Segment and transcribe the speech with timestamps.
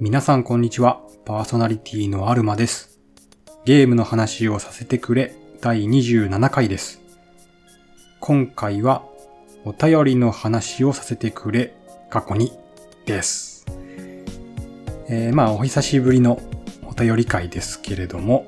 [0.00, 1.00] 皆さんこんにちは。
[1.24, 3.00] パーソナリティのアルマです。
[3.64, 7.00] ゲームの話をさせてくれ第27回です。
[8.20, 9.04] 今回は
[9.64, 11.74] お便りの話をさせてくれ
[12.10, 12.52] 過去に
[13.06, 13.64] です。
[15.08, 16.38] えー、まあお久しぶりの
[16.82, 18.44] お便り会ですけれども、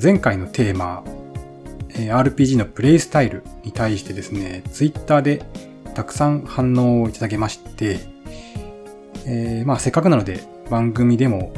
[0.00, 1.02] 前回のテーマ、
[1.94, 5.44] RPG のプレイスタイルに対してですね、ツイッターで
[5.94, 8.00] たくさん反応をいただけまして、
[9.26, 11.52] えーまあせっかくなので番組でも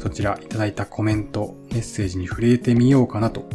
[0.00, 3.48] そちらいただいたコメント、メッセージに触れてみようかなと。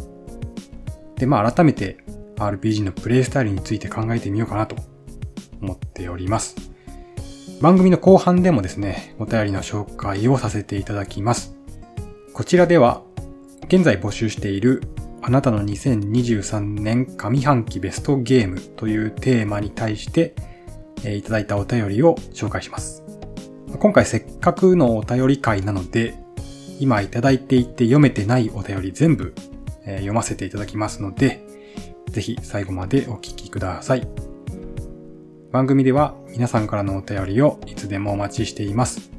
[1.16, 1.98] で、まあ改めて
[2.36, 4.76] RPG のプレイスタイルについて考えてみようかなと
[5.60, 6.56] 思っております。
[7.60, 11.56] 番組の後半でもですね、お便りの紹介をさせていただきます。
[12.32, 13.02] こちらでは
[13.66, 14.82] 現在募集している
[15.26, 20.34] あなたの2023年上半期ベストゲームというテーマに対して、
[21.02, 23.02] えいただいたお便りを紹介します。
[23.78, 26.14] 今回せっかくのお便り会なので、
[26.78, 29.34] 今いただいていて読めてないお便り全部、
[29.86, 31.42] え読ませていただきますので、
[32.10, 34.06] ぜひ最後までお聞きください。
[35.52, 39.10] 番組では皆さんからのお便りをいつでもお待ちしています。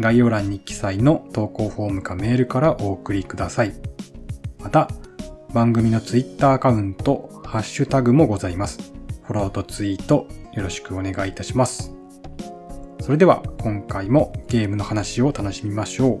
[0.00, 3.74] 概要欄に記載の投稿フォームかメールからお送りください。
[4.58, 4.90] また、
[5.56, 8.92] 番組のツイッターアカウント、ハッシュタグもございます。
[9.22, 11.94] フォローとツイートよろしくお願いいたします。
[13.00, 16.20] それでは今回もゲームの話を楽しみましょ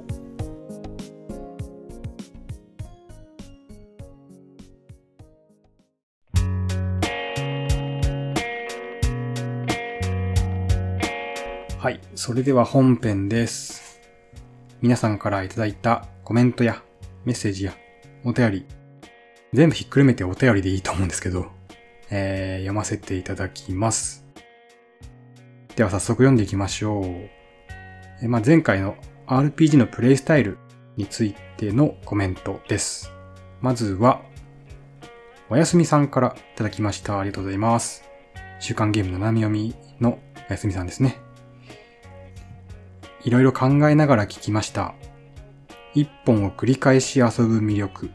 [11.78, 14.00] はい、それでは本編です。
[14.80, 16.82] 皆さんからいただいたコメントや
[17.26, 17.74] メッセージや
[18.24, 18.66] お便り、
[19.52, 21.46] 全部ひっくるめてお便りでいいと思うんですけど、
[22.10, 24.26] えー読ませていただきます。
[25.76, 27.04] では早速読んでいきましょう。
[28.22, 30.58] えまあ、前回の RPG のプレイスタイル
[30.96, 33.12] についてのコメントです。
[33.60, 34.22] まずは、
[35.50, 37.18] おやすみさんからいただきました。
[37.18, 38.04] ありがとうございます。
[38.58, 41.18] 週刊ゲームの波読みのおやすみさんですね。
[43.22, 44.94] いろいろ考えながら聞きました。
[45.94, 48.10] 一本を繰り返し遊ぶ魅力。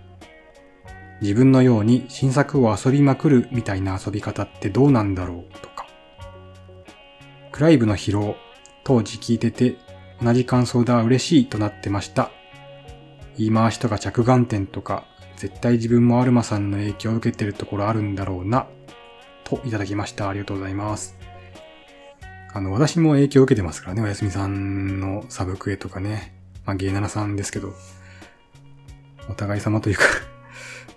[1.21, 5.87] 自分のように新作を遊びまくるみたいな遊び方ってどうなんだろうとか。
[7.51, 8.35] クライブの疲労、
[8.83, 9.75] 当時聞いてて
[10.21, 12.31] 同じ感想だ嬉しいとなってました。
[13.37, 15.05] 言い回しとか着眼点とか、
[15.37, 18.67] 絶対自分もアルマさんの影響を受けてるところあるんだろうな、
[19.43, 20.29] といただきました。
[20.29, 21.17] ありがとうございます。
[22.53, 26.35] あの、私も影響を受けてますからね、おやすみさんのサブクエとかね。
[26.65, 27.73] まあ、ゲイナナさんですけど、
[29.29, 30.03] お互い様というか、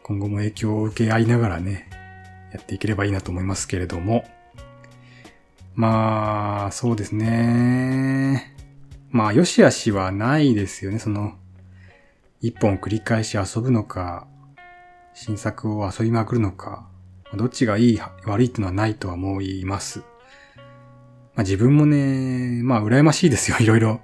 [0.04, 1.88] 今後も影響を受け合いながらね、
[2.52, 4.26] やっていければいいなと思いますけれども。
[5.74, 8.54] まあ、そうですね。
[9.08, 11.32] まあ、よしあしはないですよね、その、
[12.42, 14.26] 一本繰り返し遊ぶのか、
[15.14, 16.86] 新作を遊びまくるのか、
[17.34, 20.00] どっちがいい、悪いっていうのはないとは思います。
[20.00, 20.04] ま
[21.36, 23.56] あ自分もね、まあ羨ましいですよ。
[23.58, 24.02] いろいろ、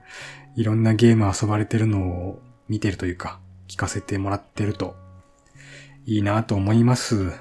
[0.57, 2.41] いろんなゲーム遊ばれてるのを
[2.71, 3.39] 見てるというか、
[3.69, 4.97] 聞かせてもらってると、
[6.07, 7.33] いいなと思います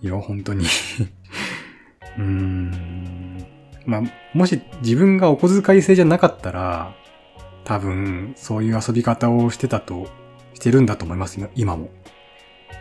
[0.00, 0.64] よ、本当に。
[2.18, 3.46] うーん。
[3.86, 4.02] まあ、
[4.34, 6.94] もし自分がお小遣い制じゃなかったら、
[7.64, 10.08] 多分、そういう遊び方をしてたと、
[10.54, 11.88] してるんだと思います、今今も。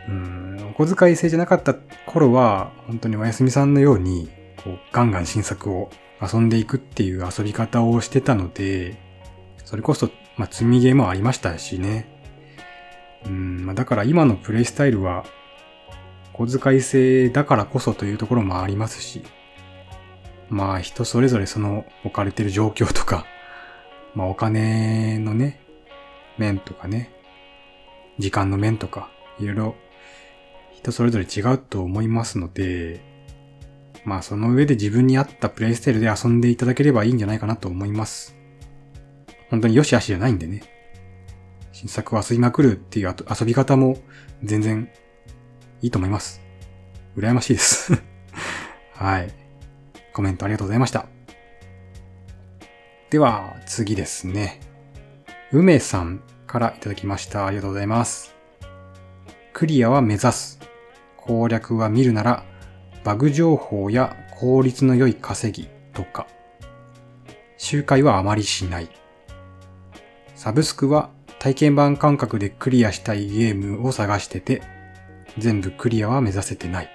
[0.09, 4.29] うん、お小遣い制じゃなかった頃は、本当におやすみさんのように、
[4.63, 5.89] こう、ガンガン新作を
[6.21, 8.97] 遊んでいくっていう遊び方をしてたので、
[9.65, 12.16] それこそ、まあ、積みゲーもありましたしね。
[13.25, 15.25] うん、だから今のプレイスタイルは、
[16.33, 19.23] 小遣い制だからこそというところもありますし、
[20.49, 23.25] まあ人それぞれその置かれてる状況とか、
[24.13, 25.59] まあお金のね、
[26.37, 27.11] 面とかね、
[28.19, 29.75] 時間の面とか、いろいろ
[30.73, 33.01] 人それぞれ違うと思いますので、
[34.05, 38.37] まあその上で自分に合ったプレイスタイルで遊んでいただければいいんじゃないかなと思います。
[39.49, 40.76] 本当に良し悪しじゃないんでね。
[41.79, 43.99] 新作を遊びまくるっていう遊び方も
[44.43, 44.89] 全然
[45.83, 46.41] いいと思います。
[47.15, 47.93] 羨ましいです。
[48.93, 49.31] はい。
[50.11, 51.05] コメントありがとうございました。
[53.11, 54.59] では、次ですね。
[55.51, 57.45] 梅さんからいただきました。
[57.45, 58.35] ありがとうございます。
[59.53, 60.59] クリアは目指す。
[61.15, 62.43] 攻略は見るなら、
[63.03, 66.25] バグ情報や効率の良い稼ぎとか。
[67.59, 68.89] 周回はあまりしない。
[70.33, 71.11] サブスクは
[71.47, 74.61] 体験版感覚でクリアしたいゲームを探してて、
[75.37, 76.89] 全部クリアは目指せてない。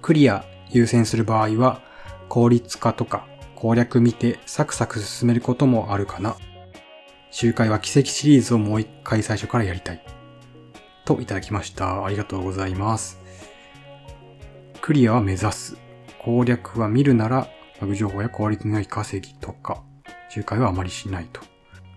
[0.00, 1.82] クリア優先する場合は、
[2.30, 6.36] 効率化とか攻略見てサクサク進めることもあるかな。
[7.30, 10.02] 周回は奇跡シリーズをもう一回最初からやりたい。
[11.04, 12.06] といただきました。
[12.06, 13.20] ありがとうございます。
[14.80, 15.76] クリアは目指す。
[16.18, 17.46] 攻略は見るなら、
[17.78, 19.82] バグ情報や効率の良い稼ぎとか、
[20.30, 21.42] 周回はあまりしないと。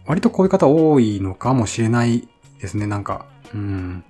[0.05, 2.27] 割とこういう方多いのかもしれない
[2.59, 3.25] ですね、なんか。
[3.53, 4.03] うん。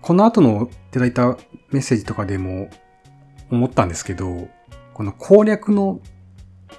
[0.00, 1.36] この後のいただいた
[1.70, 2.70] メッセージとかでも
[3.50, 4.48] 思ったんですけど、
[4.94, 6.00] この攻略の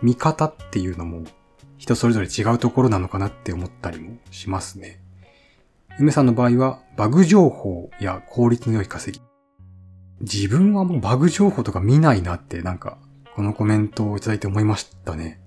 [0.01, 1.23] 見方っていうのも
[1.77, 5.01] 人それぞれ違うところなのかなって思ったりもしますね。
[5.99, 9.23] 梅さんの場合はバグ情報や効率の良い稼ぎ。
[10.21, 12.97] 自分はもうバグ情報とか見ないなってなんか
[13.35, 15.41] このコメントをいただいて思いましたね。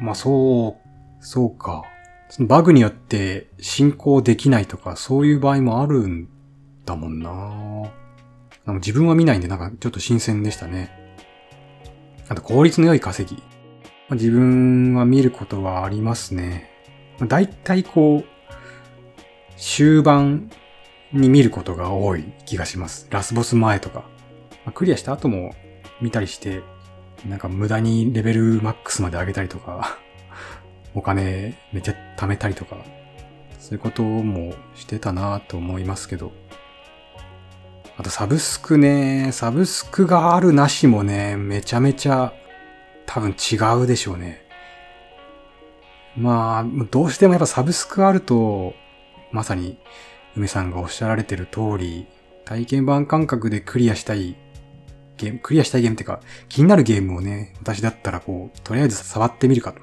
[0.00, 0.85] まあそう、
[1.20, 1.82] そうか。
[2.28, 6.28] そのバグによって進行できないとかそういう場合もあるん
[6.84, 7.92] だもんな
[8.78, 10.90] 自分は見ないんでなんかちょっと新鮮でしたね。
[12.28, 13.40] あと効率の良い稼ぎ
[14.08, 14.16] ま。
[14.16, 16.70] 自分は見ることはありますね。
[17.28, 18.24] だいたいこう、
[19.56, 20.50] 終盤
[21.12, 23.06] に見ることが多い気がします。
[23.10, 24.04] ラスボス前とか
[24.64, 24.72] ま。
[24.72, 25.54] クリアした後も
[26.00, 26.62] 見たりして、
[27.24, 29.98] なんか無駄にレベルマックスまで上げたりとか、
[30.96, 32.78] お金めっちゃ貯めたりとか、
[33.60, 36.32] そういうこともしてたなと思いますけど。
[37.98, 42.32] あとサブスクね、サブスクがあるなしもね、めちゃめちゃ
[43.04, 44.42] 多分違うでしょうね。
[46.16, 48.74] まあ、どうしてもやっぱサブスクあると、
[49.32, 49.78] まさに
[50.34, 52.06] 梅さんがおっしゃられてる通り、
[52.44, 54.36] 体験版感覚でクリアしたい
[55.18, 59.80] ゲーム、クリアしたいゲームっていうか、気になるゲームをね、私だったらこう、とりあえず触ってみるかと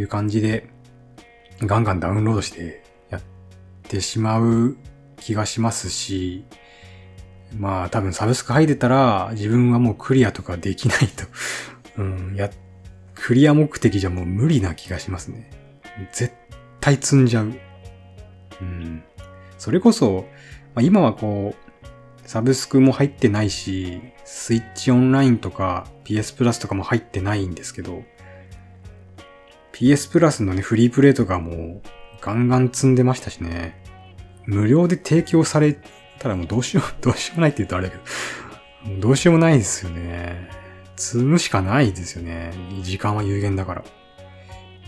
[0.00, 0.68] いう感じで、
[1.60, 3.22] ガンガンダウンロードしてやっ
[3.84, 4.76] てしまう
[5.18, 6.44] 気がしますし、
[7.56, 11.24] まあ多分サブスク入ってたら自分はもうクリアとかできないと
[11.98, 12.50] うん、や、
[13.14, 15.50] クリア目的じゃもう無理な気がしますね。
[16.12, 16.34] 絶
[16.80, 17.52] 対積んじゃう。
[18.60, 19.02] うん。
[19.58, 20.26] それこそ、
[20.74, 28.02] まあ、今はこう、サブスクも入ってないし、スイッチオンラインとか PS プラスとかも入ってないんですけど、
[29.76, 31.82] PS プラスのね、フリープレイとかも
[32.22, 33.76] ガンガン積んでましたしね。
[34.46, 35.76] 無料で提供され
[36.18, 37.98] たらもうどうしよう、 どうしようもないって言うとあれだけ
[38.90, 40.48] ど、どうしようもないですよね。
[40.96, 42.52] 積むしかないですよね。
[42.80, 43.84] 時間は有限だから。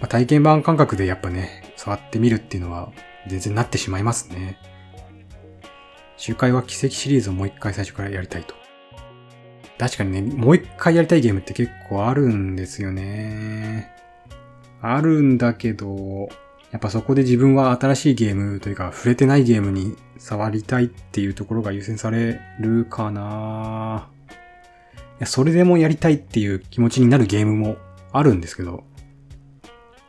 [0.00, 2.90] まあ、体験版感覚でやっぱね、触ってみるっていうのは
[3.26, 4.56] 全然なってしまいますね。
[6.16, 8.54] 周回は奇跡シリーズをもう一回最初からやりたいと。
[9.78, 13.97] 確かにね、もう一回やりたいゲームって結構あるんですよね。
[14.80, 16.28] あるんだけど、
[16.70, 24.08] やっぱそこで自分は新しいゲームというか触れてないゲームに触りたいっていうところが優先されるかな
[25.18, 27.76] いや、それでもやりたいっていう気持ちになるゲームも
[28.12, 28.84] あるんですけど、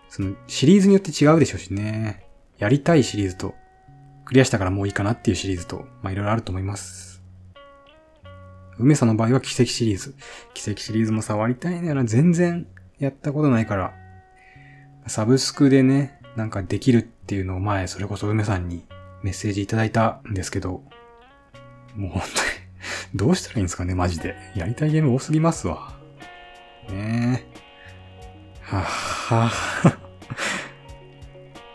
[0.10, 2.25] そのシリーズによって違うでしょうしね。
[2.57, 3.56] やりたいシリーズと、
[4.25, 7.24] クリアしたからもういいかなっていうシリーズと、まあいろいろあると思います。
[8.77, 10.16] 梅さんの場合は奇跡シリーズ。
[10.54, 12.68] 奇跡シリーズも触りたいんだよな全然
[13.00, 13.94] やったことないから、
[15.07, 18.85] サブスクでね、なんかできるっていうのを前、それこそ梅さんに
[19.23, 20.83] メッセージいただいたんですけど、
[21.95, 22.27] もう本当に
[23.15, 24.35] どうしたらいいんですかね、マジで。
[24.55, 25.97] やりたいゲーム多すぎますわ。
[26.89, 27.59] ねえ。
[28.61, 29.51] はは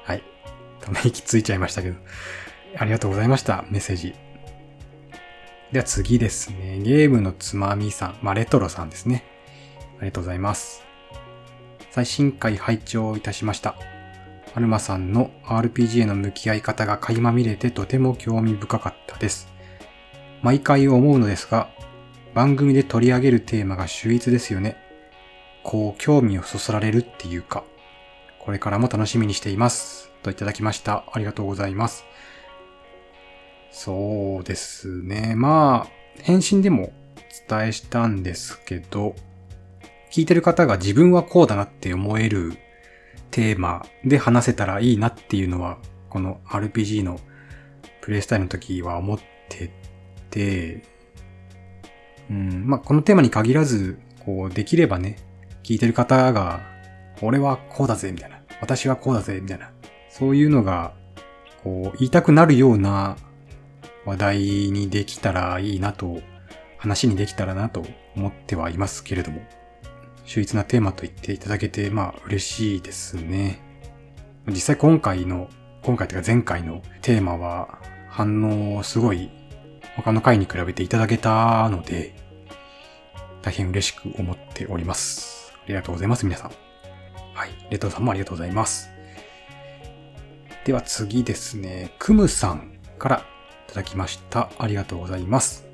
[0.05, 0.23] はい。
[0.81, 1.97] ため息ついちゃいましたけど。
[2.77, 3.65] ありがとうございました。
[3.69, 4.15] メッセージ。
[5.73, 6.79] では次ですね。
[6.79, 8.19] ゲームのつまみさん。
[8.23, 9.25] まあ、レトロさんですね。
[9.99, 10.84] ありがとうございます。
[11.95, 13.77] 最新回拝聴いたしました。
[14.53, 19.47] アルマさんの RPG への向き合い方が垣間見れてとても興味深かったです。
[20.43, 21.71] 毎回思うのですが、
[22.35, 24.77] 番組で取り上げるテーマが秀逸ですよね。
[25.63, 27.63] こう興味をそそられるっていうか、
[28.41, 30.11] これからも楽しみにしています。
[30.25, 31.05] といただきました。
[31.13, 32.05] ありがとうございます。
[33.71, 35.35] そうですね。
[35.37, 36.93] まあ、返信でも
[37.47, 39.15] お伝えしたんですけど、
[40.15, 42.57] 聞いてる方が自分はこうだなって思える
[43.33, 45.79] テーマで話せたらいいなっていうのは、
[46.09, 47.19] この RPG の
[48.01, 49.19] プレイスタイルの時は思っ
[49.49, 49.73] て
[50.31, 50.85] て、
[52.31, 55.17] うん、まあ、このテーマに限らず、こう、できればね、
[55.65, 56.61] 聞いてる方が、
[57.21, 58.39] 俺はこうだぜ、みたいな。
[58.61, 59.73] 私はこうだぜ、みたいな。
[60.11, 60.95] そういうのが、
[61.65, 63.17] こう、言いたくなるような
[64.05, 66.21] 話題にできたらいいなと、
[66.79, 69.43] 話にできたらなと思ってはいますけれども、
[70.25, 73.61] 秀逸なテーマと言っていただけて、まあ、嬉しいですね。
[74.47, 75.49] 実際今回の、
[75.83, 77.79] 今回というか前回のテーマは、
[78.09, 79.31] 反応をすごい
[79.97, 82.15] 他の回に比べていただけたので、
[83.43, 85.53] 大変嬉しく思っております。
[85.65, 86.53] ありがとうございます、皆さん。
[87.35, 87.51] はい。
[87.71, 88.89] レトロさんもありがとうございます。
[90.65, 93.17] では次ですね、クムさんから
[93.69, 94.51] いただきました。
[94.59, 95.67] ありがとうございます。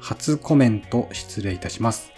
[0.00, 2.15] 初コメント失礼いたします。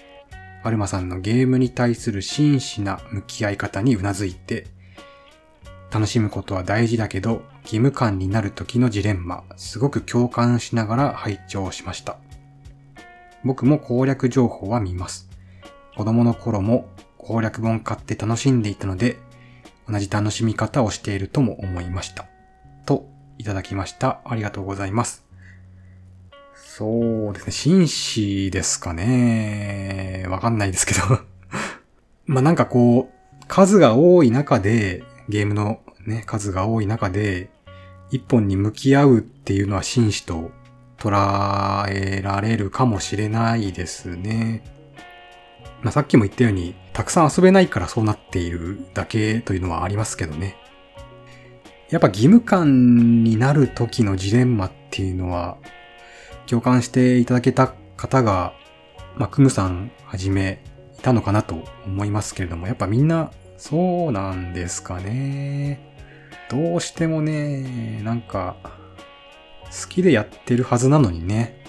[0.62, 4.66] アルマさんのゲームに対する真摯な向き合い方にうなずいて、
[5.90, 12.16] 楽しむことは大事だけど、義務感になる時のジレンマ、すごく共感しながら拝聴しました。
[13.44, 15.28] 僕も攻略情報は見ます。
[15.96, 19.18] 子供の頃も攻略本買って楽しんでいたので、
[19.88, 22.26] 同じ楽しみ方をしているとも思いました。
[22.84, 24.20] と、いただきました。
[24.24, 25.27] ありがとうございます。
[26.78, 30.26] そうですね、紳士ですかね。
[30.28, 31.00] わかんないですけど
[32.26, 37.50] まなんかこう、数が多い中で、ゲームのね、数が多い中で、
[38.12, 40.52] 一本に向き合うっていうのは紳士と
[40.98, 44.62] 捉えられるかもしれないですね。
[45.82, 50.54] まあ、さっきも言ったように、たくさん遊べないからそうなっているだけというのはありますけどね。
[51.90, 55.56] やっぱ義務感になる時のジレンマっていうのは、
[56.48, 58.54] 共感していただけた方が、
[59.16, 60.62] まあ、クムさんはじめ
[60.98, 65.80] いたのかなと思いますけれども、やっぱみんなそうなんですかね。
[66.48, 68.56] どうしてもね、なんか、
[69.66, 71.62] 好きでやってるはずなのにね、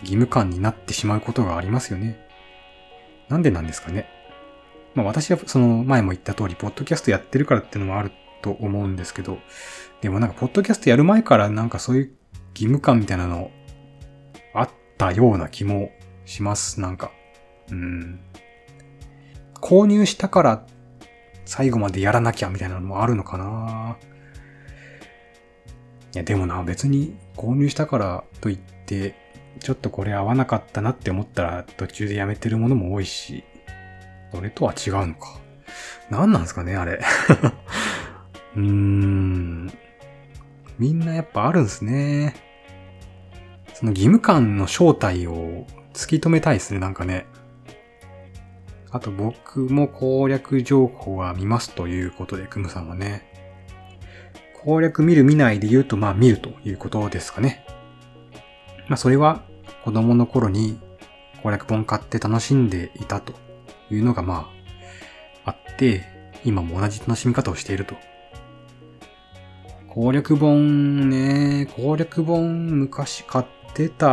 [0.00, 2.18] 義務感になってしまうことがありますよね。
[3.28, 4.08] なんでなんですかね。
[4.94, 8.10] まあ私はその前も言った通り、ポッドキャストやってるからっていうのもある
[8.42, 9.38] と思うんですけど、
[10.00, 12.12] でもなんかポッドキャストやる前からなんかそういう
[12.54, 13.50] 義務感みたいなの
[14.54, 15.90] あったような気も
[16.24, 17.10] します、なんか。
[17.70, 18.20] うん。
[19.54, 20.66] 購入したから
[21.44, 23.96] 最後までやらなきゃみたいなのもあるのかな
[26.14, 29.14] いや、でもな、別に購入したからといって、
[29.60, 33.44] ちょっとこれ合わなかったなって思ったら途中でやめてるものも多いし、
[34.32, 35.38] それとは違うのか。
[36.10, 37.00] 何なんですかね、あれ。
[38.56, 39.72] うーん。
[40.78, 42.34] みんなやっぱあるんすね。
[43.84, 47.26] その義務感の正体を突き止めたいですね、なんかね。
[48.90, 53.30] あと僕も攻略情報は見ますということで、クムさんはね。
[54.64, 57.66] 攻略見る見ないで言うと、まあ見るということですかね。
[58.88, 59.42] まあそれは
[59.84, 60.80] 子供の頃に
[61.42, 63.34] 攻略本買って楽しんでいたと
[63.90, 64.50] いうのがま
[65.44, 66.04] ああって、
[66.42, 67.96] 今も同じ楽しみ方をしていると。
[69.90, 74.06] 攻略本ね、攻略本昔買っってた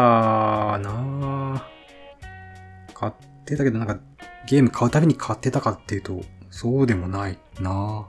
[0.80, 1.64] な
[2.96, 3.14] 買っ
[3.46, 4.00] てたけどなんか
[4.48, 8.08] ゲーム買うたびに買ってたかっていうと、そうでもないな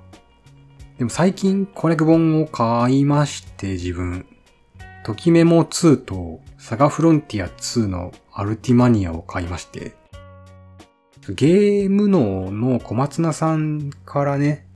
[0.96, 4.26] でも最近攻略本を買いまして、自分。
[5.04, 9.94] ときメモ2とサガフロンティア2のアルティマニアを買いまして、
[11.28, 14.66] ゲーム脳の小松菜さんからね、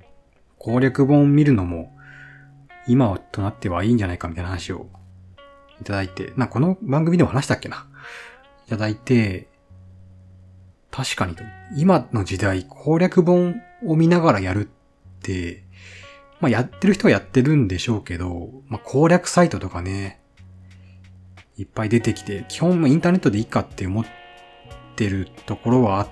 [0.58, 1.96] 攻略本見るのも
[2.86, 4.88] 今となってはいいんじゃないかみたいな話を
[5.80, 7.86] いただいて、な、この番組でも話したっけな
[8.66, 9.48] いただいて、
[10.90, 11.36] 確かに。
[11.76, 15.62] 今の時代攻略本を見ながらやるって、
[16.40, 20.20] まあやってる人はやってるんでしょうけど、まあ攻略サイトとかね、
[21.58, 24.04] いっぱい出てきて、基本インターネットでいいかって思っ
[24.96, 26.08] てるところはあっ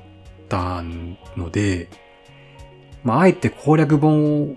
[0.48, 0.82] た
[1.36, 1.88] ので、
[3.02, 4.56] まああえて攻略本を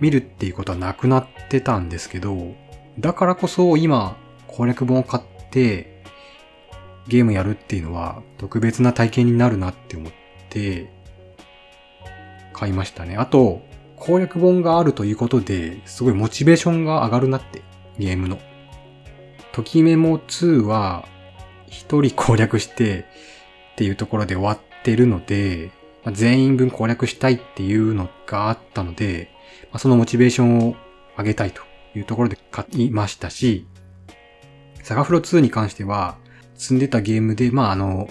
[0.00, 2.54] 見るっていうことはなくなってたんですけど、
[2.98, 4.16] だからこそ今
[4.56, 6.02] 攻略本を買って
[7.08, 10.12] ゲームやるっていうのは特別な体験になるなって思っ
[10.48, 10.92] て
[12.52, 13.16] 買いましたね。
[13.16, 13.62] あと、
[13.96, 17.62] 攻略本があるということで、すごいモチベーションが上がるなって、
[17.98, 18.38] ゲームの。
[19.52, 21.06] ときメモ2は、
[21.66, 23.04] 一人攻略してっ
[23.76, 25.72] ていうところで終わってるので、
[26.04, 29.30] ま、全員分攻略したいっていうのがあったので、
[29.72, 30.76] ま、そのモチベーションを
[31.18, 31.62] 上げたいと
[31.96, 33.66] いうところで買いましたし、
[34.84, 36.18] サガフロ2に関しては、
[36.56, 38.10] 積んでたゲームで、まああの、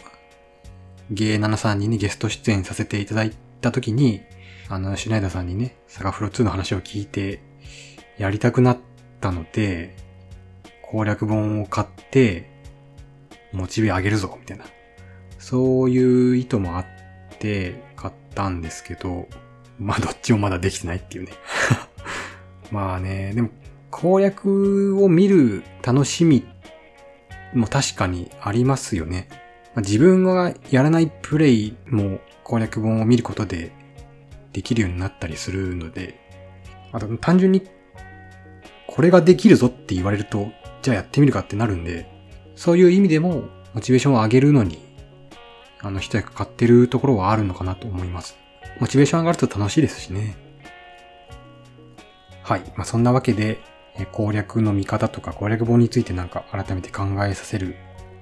[1.11, 4.21] ゲー73にね、ゲスト出演させていただいた時に、
[4.69, 7.43] あの、シュナイダーさんにね、サガフロ2の話を聞いて、
[8.17, 8.79] やりたくなっ
[9.21, 9.95] たので、
[10.81, 12.49] 攻略本を買って、
[13.51, 14.65] モチベ上げるぞ、みたいな。
[15.37, 16.85] そういう意図もあっ
[17.37, 19.27] て、買ったんですけど、
[19.77, 21.33] まあどっちもまだできてないっていうね。
[22.71, 23.49] まあね、でも
[23.91, 26.43] 攻略を見る楽しみ
[27.53, 29.27] も確かにありますよね。
[29.75, 33.71] ま、自分がやらないプレイも攻略本を見ることで
[34.51, 36.19] できるようになったりするので、
[36.91, 37.63] あと単純に
[38.87, 42.07] これができるぞって言われると、じゃあやってみるかってなるんで、
[42.55, 44.79] そういう意味でもモチベーションを上げるのに、
[45.81, 48.37] あの、一役買ってるところはあるのかなと思います。
[48.79, 50.35] モチベーション上がると楽しいですしね。
[52.43, 52.61] はい。
[52.75, 53.59] まあ、そんなわけで、
[53.97, 57.75] え攻略の見方とか攻略本についてなんか改めて考えさせる、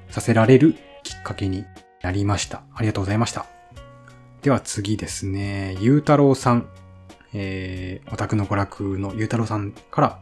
[0.10, 1.66] させられるきっかけに
[2.02, 2.64] なりました。
[2.76, 3.46] ありがとうございました。
[4.42, 6.68] では次ですね、ゆうたろうさん。
[7.34, 10.20] えー、オタクの娯楽のゆうたろうさんから、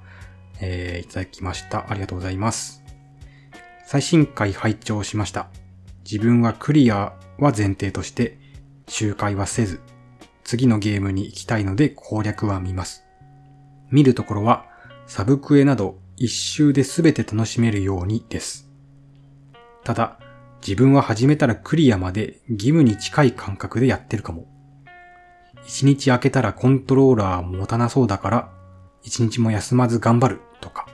[0.62, 1.90] えー、いただきました。
[1.90, 2.84] ありがとうございます。
[3.86, 5.48] 最新回拝聴しました。
[6.04, 8.38] 自分はクリアは前提として、
[8.88, 9.82] 周回はせず、
[10.44, 13.04] 次のゲームに行きたいので攻略は見ます。
[13.90, 14.66] 見るところは、
[15.10, 18.70] サブクエなど一周で全て楽しめるようにです。
[19.84, 20.20] ただ、
[20.62, 24.46] 自分は始めたらクリアまで義務に近い感覚でやってるかも。
[25.66, 28.52] 一日空けたらコントローラー持たなそうだから、
[29.02, 30.88] 一日も休まず頑張るとか。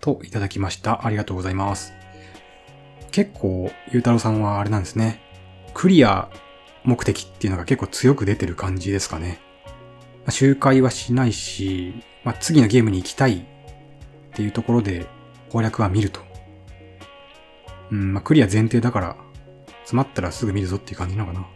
[0.00, 1.06] といただきました。
[1.06, 1.92] ありがとうございます。
[3.12, 5.20] 結構、ゆうたろうさんはあれなんですね。
[5.74, 6.28] クリア
[6.82, 9.38] 目的っていうのが結構強く出てる感じですかね。
[10.24, 13.42] まあ、周回はしないし、まあ、次のゲームに行きたいっ
[14.34, 15.06] ていうところで
[15.50, 16.20] 攻略は見ると。
[17.90, 19.16] うん、まあ、クリア前提だから、
[19.82, 21.46] 詰まったらすぐ見るぞっていう感じなのかな。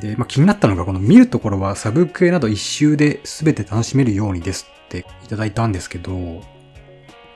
[0.00, 6.42] で、まあ、気になったのが、この見るところはサブクエなど一周で全て楽しめるようにですっていただいたんですけど、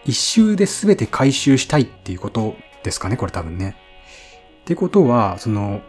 [0.04, 3.76] 一周で全て回収したいっていうことですかね、これ多分ね。
[4.62, 5.82] ってことは、その、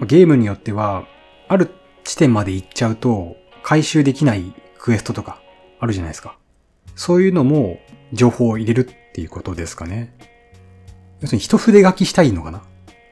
[0.00, 1.06] ゲームによっては、
[1.48, 1.70] ある
[2.04, 4.52] 地点まで行っちゃうと、回収できない
[4.82, 5.40] クエストとか
[5.78, 6.36] あるじゃないですか。
[6.96, 7.78] そういうのも
[8.12, 10.12] 情報を入れるっていうことですかね。
[11.20, 12.64] 要するに一筆書きしたいのかな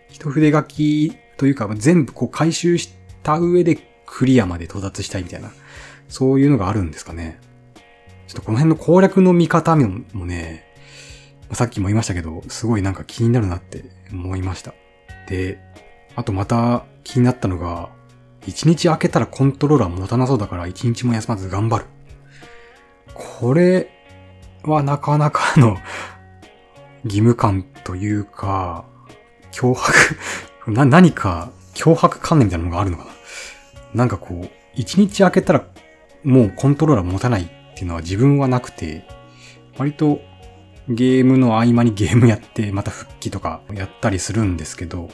[0.08, 5.52] 一筆書きというか全部こう回収した上でクリアまで到達したいみたいな、
[6.08, 7.38] そういうのがあるんですかね。
[8.26, 10.64] ちょっとこの辺の攻略の見方もね、
[11.52, 14.74] さっきも言いましたけど、すごいなんか気になるなって思いました。
[15.28, 15.60] で、
[16.16, 17.90] あとまた気になったのが、
[18.50, 21.84] 一日空けたらコントローラー持たなそうだから一日も休まず頑張る。
[23.15, 23.91] これ
[24.65, 25.76] はなかなかの
[27.04, 28.84] 義務感というか、
[29.52, 30.17] 脅迫
[30.71, 33.10] な、何か脅迫観念みたいなのがあるのかな
[33.95, 35.65] なんかこう、一日空けたら
[36.25, 39.04] もうコントローラー持たないっていうのは自分はなくて、
[39.78, 40.21] 割と
[40.89, 45.08] ゲームの合間に ゲームやってまた復帰とかやったりするんですけど、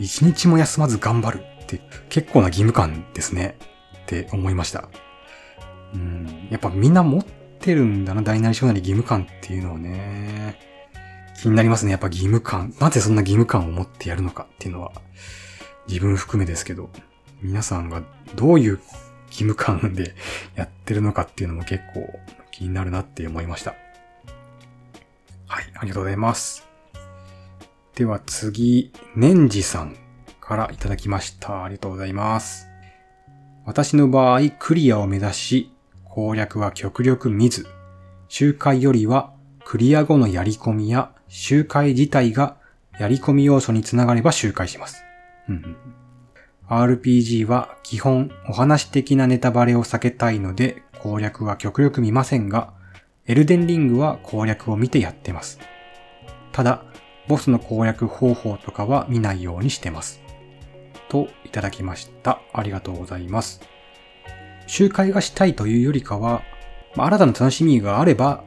[0.00, 1.44] 一日も休まず頑張る
[1.76, 3.58] って結構な義務感ですね
[4.04, 4.88] って思いました。
[5.94, 7.24] うん、やっぱみんな持っ
[7.60, 10.58] てるんだな、大なり小なり義務感っていうのをね。
[11.40, 11.92] 気になりますね。
[11.92, 12.74] やっぱ義務感。
[12.80, 14.90] なぜそんな義務感を持ってやるのかっていうのは、
[15.86, 16.90] 自分含めですけど、
[17.40, 18.02] 皆さんが
[18.34, 18.80] どういう
[19.28, 20.14] 義務感で
[20.56, 22.18] やってるのかっていうのも結構
[22.50, 23.74] 気になるなって思いました。
[25.46, 26.66] はい、ありがとうございます。
[27.94, 29.96] では次、年次さん
[30.48, 31.64] からいただきました。
[31.64, 32.68] ありがとうございます。
[33.66, 35.72] 私の場合、クリアを目指し、
[36.04, 37.66] 攻略は極力見ず、
[38.28, 39.34] 周回よりは
[39.66, 42.56] クリア後のやり込みや周回自体が
[42.98, 45.04] やり込み要素につながれば周回します。
[46.66, 52.72] RPG は基本お話的なネタバレを避けたいので攻略は極力見ませんが、
[53.26, 55.58] エルデンリングは攻略を見てやってます。
[56.52, 56.84] ただ、
[57.28, 60.27] ボスの攻略方法とかは見ないようにしてます。
[61.08, 62.40] といただきました。
[62.52, 63.60] ありがとうございます。
[64.66, 66.42] 周回がしたいというよりかは、
[66.94, 68.44] まあ、新たな楽しみがあれば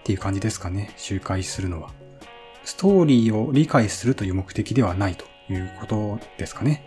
[0.00, 0.92] っていう感じですかね。
[0.96, 1.90] 周回するのは。
[2.64, 6.84] ストーリーを理解するという目的ではないということですかね。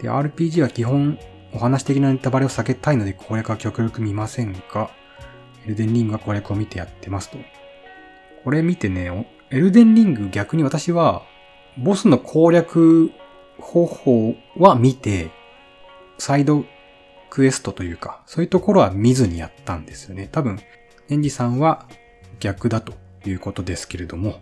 [0.00, 1.18] で、RPG は基本
[1.52, 4.90] お話的なネタバレを避けたいので攻略は極力見ませんが、
[5.64, 7.38] エルデンリングは攻略を見てやってますと。
[8.42, 11.22] これ見てね、エルデンリング逆に私は、
[11.78, 13.10] ボスの攻略
[13.58, 15.30] 方法は見て、
[16.18, 16.64] サイド
[17.30, 20.28] クエストというか、そういうところは見ずにやったんですよね。
[20.30, 20.60] 多分、
[21.08, 21.86] エンジさんは
[22.40, 22.94] 逆だと
[23.26, 24.40] いうことですけれども、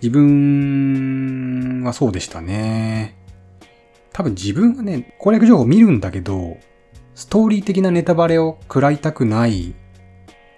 [0.00, 3.16] 自分はそうでしたね。
[4.12, 6.58] 多分自分はね、攻略情報見るんだけど、
[7.14, 9.74] ストーリー的なネタバレを食らいたくない、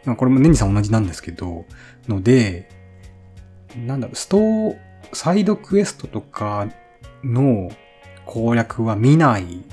[0.04, 1.64] まあこれもネンジさん同じなんですけど、
[2.08, 2.68] ので、
[3.76, 4.76] なんだろう、ストー、
[5.12, 6.68] サイドクエストとか
[7.24, 7.70] の
[8.30, 9.64] 攻略は見ない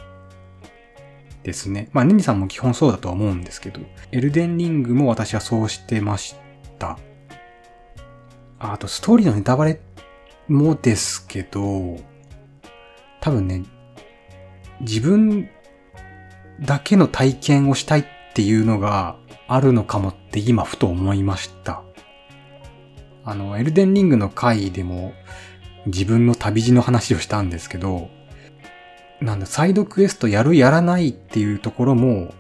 [1.43, 1.89] ですね。
[1.93, 3.79] まあ、ネニさんも基本そうだとは思うんですけど、
[4.11, 6.35] エルデンリングも私はそうしてまし
[6.79, 6.97] た。
[8.57, 9.79] あと、ストーリーのネタバレ
[10.47, 11.97] もですけど、
[13.21, 13.63] 多分ね、
[14.81, 15.49] 自分
[16.59, 19.17] だけの体験をしたいっていうのが
[19.47, 21.83] あるのかもって今ふと思いました。
[23.23, 25.13] あの、エルデンリングの回でも
[25.85, 28.16] 自分の旅路の話をしたんですけど、
[29.21, 32.34] なんだ、サイドクエストやるやらないっていうところも、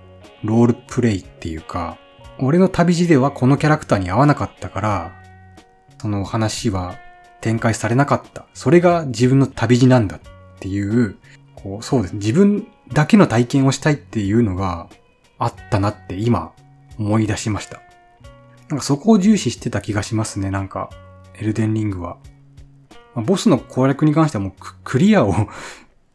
[0.43, 1.97] ロールプレイっていうか、
[2.39, 5.23] 俺の旅路ではこのキャラクターに合わなかったから、
[5.99, 6.95] その話は
[7.41, 8.45] 展開されなかった。
[8.53, 10.19] それが自分の旅路なんだっ
[10.59, 11.17] ていう、
[11.55, 12.15] こう、そうです。
[12.15, 14.87] 自分だけの体験をしたいっていうのが
[15.39, 16.51] あったなって今
[16.99, 17.81] 思い出しました。
[18.69, 20.51] なんかそこを重視してた気がしますね。
[20.51, 20.89] なんか、
[21.39, 22.17] エルデンリングは。
[23.15, 25.33] まあ、ボスの攻略に関してはもうクリアを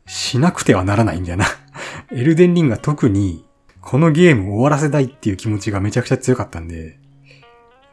[0.06, 1.46] しなくてはならないんだよな
[2.12, 3.44] エルデンリングは特に
[3.80, 6.98] このゲーム終わらせたいっていう気持ちがめちゃくちゃ強かったんで、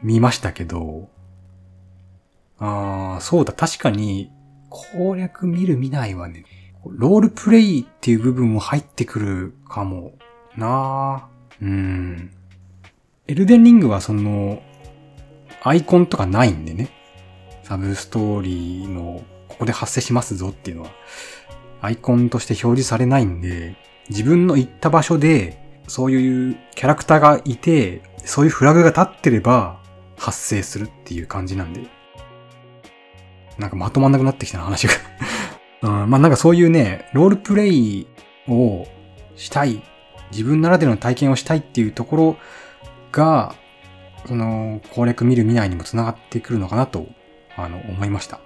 [0.02, 1.08] 見ましたけど、
[2.58, 4.30] ああ、そうだ、確かに、
[4.68, 6.44] 攻略見る見ないはね、
[6.86, 10.12] ロールプレイっていう部分も入ってくるかも
[10.56, 11.28] な
[11.60, 12.30] うん。
[13.26, 14.62] エルデンリングはその、
[15.62, 16.90] アイコンとかないんでね。
[17.64, 20.90] サブストーリーの、ここで発生しますぞっていうのは、
[21.80, 23.76] アイコンとして表示されないんで、
[24.08, 29.80] 自分の行った場所で、そういうキャラクターがいて、そういうフラグが立ってれば、
[30.16, 31.82] 発生するっていう感じなんで。
[33.58, 34.94] なんかまとまんなくなってきたな、話が
[35.82, 36.10] うん。
[36.10, 38.06] まあなんかそういうね、ロールプレイ
[38.48, 38.86] を
[39.36, 39.82] したい、
[40.30, 42.36] 自分ならではの体験をしたいっていうところ
[43.12, 43.54] が、
[44.26, 47.06] その、攻略見る見ないにも繋がってくるのかなと、
[47.56, 48.40] あの、思いました。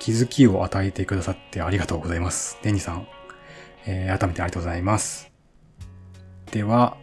[0.00, 2.58] 気づきを与えてくださってありがとうございます。
[2.62, 3.06] デニさん、
[3.86, 5.30] えー、改めてありがとうございます。
[6.50, 6.96] では、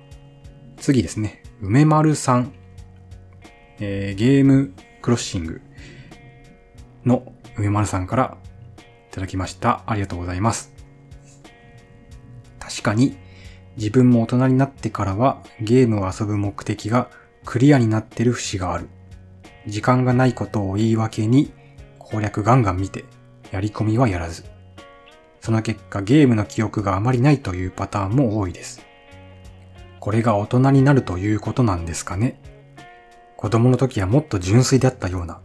[0.78, 1.44] 次ですね。
[1.62, 2.52] 梅丸さん、
[3.80, 5.62] えー、ゲームクロッシング
[7.06, 8.38] の梅丸さんから
[9.12, 9.84] いただきました。
[9.86, 10.74] ありがとうございます。
[12.60, 13.16] 確かに
[13.78, 17.12] 自分も大人になってからはゲームを遊ぶ目的が
[17.46, 18.90] クリアになってる節がある。
[19.68, 21.52] 時間がないことを言い訳に
[22.10, 23.06] 攻略ガンガン見て
[23.52, 24.43] やり込みはやらず。
[25.41, 28.86] その結果ゲームの記憶があまりないというパターンも多いです。
[30.00, 32.39] これが大人になるということなんですかね。
[33.36, 35.41] 子供の時はもっと純粋だったような。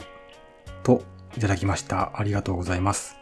[0.83, 1.03] と
[1.37, 2.13] いただきました。
[2.19, 3.17] ありがとうございます。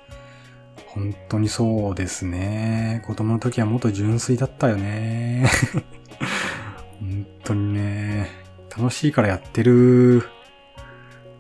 [0.86, 3.02] 本当にそうですね。
[3.06, 5.46] 子供の時はもっと純粋だったよね。
[7.00, 8.28] 本当にね。
[8.76, 10.24] 楽しいからやってる、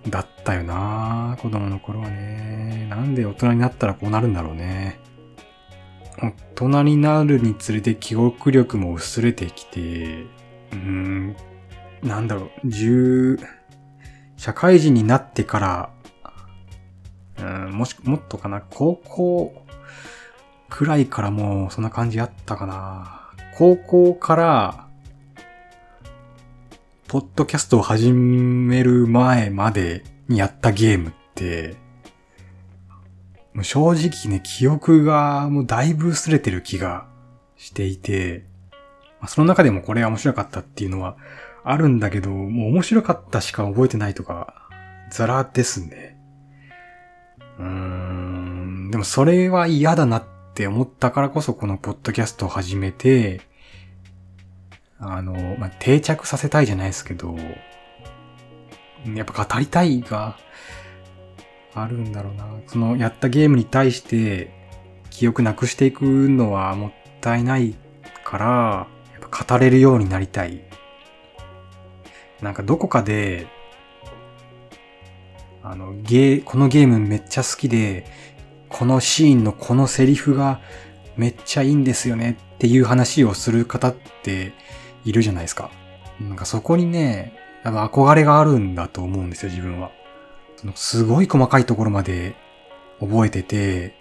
[0.08, 1.36] だったよな。
[1.40, 2.86] 子供の頃はね。
[2.90, 5.00] なんで大人になったらこうなるんだろうね。
[6.20, 6.34] 大
[6.68, 9.80] 人になるにつれて記憶力も薄れてきて、
[10.72, 11.36] うーん、
[12.02, 13.38] なんだろう、十、
[14.36, 15.90] 社会人になってから
[17.40, 19.64] うん、もし、もっとかな、高校
[20.68, 23.30] くらいからもうそんな感じあったかな。
[23.56, 24.86] 高校から、
[27.10, 31.74] ポッドキャストを始める前までにやったゲームって、
[33.52, 37.08] もう正直ね、記憶がもうだいぶ薄れてる気が
[37.56, 38.44] していて、
[39.26, 41.16] その中でもこれ面白かったっていうのは
[41.64, 44.68] あるんだけど、もう面白かったしか覚えてないとか、
[45.10, 46.16] ザラですね。
[47.58, 53.40] うーん、でもそれは嫌だなって思ったからこそこのポッドキャストを始めて、
[55.00, 57.36] あの、まあ、定着させたいじゃないですけど、
[59.14, 60.36] やっぱ語りたいが
[61.74, 62.46] あるんだろうな。
[62.66, 64.52] そのやったゲームに対して
[65.10, 67.74] 記憶なくしていくのはもったいない
[68.24, 68.46] から、
[69.18, 70.62] やっぱ語れるようになりたい。
[72.42, 73.46] なんかどこかで
[75.62, 78.06] あの、ゲー、このゲームめっちゃ好きで、
[78.68, 80.60] このシーンのこのセリフが
[81.16, 84.52] めっちゃいいんですよねっていう話をする方って
[85.04, 85.70] いるじゃないですか。
[86.20, 87.32] なんかそこにね、
[87.64, 89.90] 多分憧れがあるんだと思うんですよ、自分は。
[90.56, 92.34] そのすごい細かいところまで
[93.00, 93.94] 覚えてて、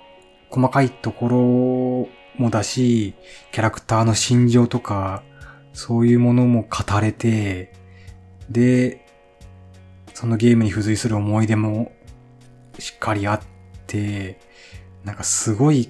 [0.49, 2.07] 細かいとこ
[2.37, 3.13] ろもだし、
[3.51, 5.23] キャラクターの心情とか、
[5.73, 7.71] そういうものも語れて、
[8.49, 9.05] で、
[10.13, 11.93] そのゲームに付随する思い出も
[12.77, 13.41] しっかりあっ
[13.87, 14.39] て、
[15.05, 15.89] なんかすごい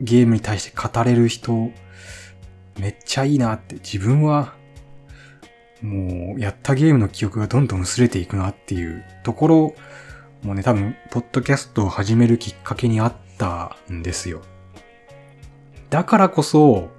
[0.00, 1.70] ゲームに対して語れる人、
[2.78, 4.54] めっちゃいいなって自分は
[5.82, 9.74] もうやったゲームの記憶がどんどん薄れていくなっていうところ
[10.44, 14.42] もね、多分、ポッドキャストを始めるきっかけにあったんですよ。
[15.90, 16.90] だからこそ、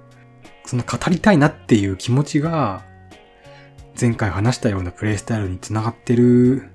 [0.64, 2.84] その語りたいなっていう気持ちが、
[3.98, 6.70] 前回話したようなプレイスタイルにつながってる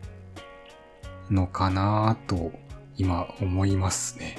[1.29, 2.51] のかなと
[2.97, 4.37] 今思いますね。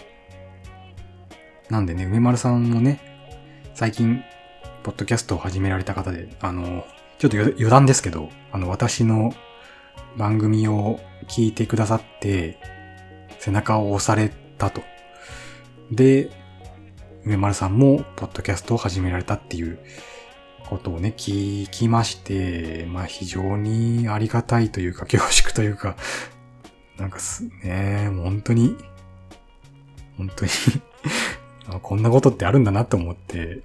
[1.69, 3.01] なんでね、梅丸さんもね、
[3.75, 4.23] 最近、
[4.83, 6.87] ポッドキャストを始められた方で、あの、
[7.19, 9.33] ちょっと余談ですけど、あの、私の
[10.17, 12.59] 番組を聞いてくださって、
[13.39, 14.83] 背中を押されたと。
[15.91, 16.31] で、
[17.25, 19.79] 梅丸さんも、ポッドキャストを始められたっていう
[20.69, 25.97] ことをね、聞きまして、まあ非常にありがたいというか、恐縮というか、
[26.99, 28.77] なんかす、ね、本当に、
[30.17, 30.51] 本当に
[31.83, 33.63] こんなことってあるんだなって思って、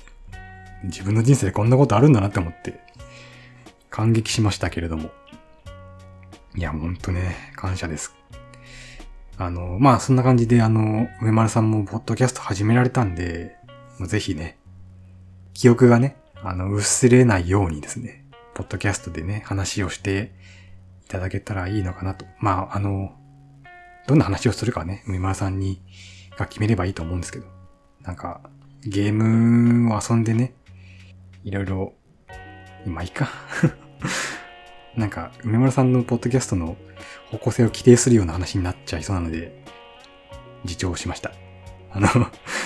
[0.84, 2.80] 自分の人生でこんなことあるんだなって思って、
[3.90, 5.12] 感激しましたけれども。
[6.56, 8.16] いや、ほんとね、感謝です。
[9.38, 13.56] あの、まあ、そんな感じで、あの、梅丸さんもポッドキャスト始められたんで、
[14.06, 14.58] ぜひね、
[15.54, 20.32] 記憶がね、あの、薄れないようにですね、ポッドキャストでね、話をして
[21.06, 22.26] いただけたらいいのかなと。
[22.40, 23.16] まあ、あの、
[24.08, 25.82] どんな話をするかね、梅丸さんに、
[26.38, 27.46] が決めればいいと思うんですけど。
[28.02, 28.42] なんか、
[28.84, 30.54] ゲームを遊んでね、
[31.48, 31.94] いろいろ、
[32.86, 33.30] 今いいか。
[34.98, 36.76] なんか、梅村さんのポッドキャストの
[37.32, 39.64] 方向性を規定するような話になっちゃいそうなので、
[40.66, 41.32] 自重しました。
[41.90, 42.10] あの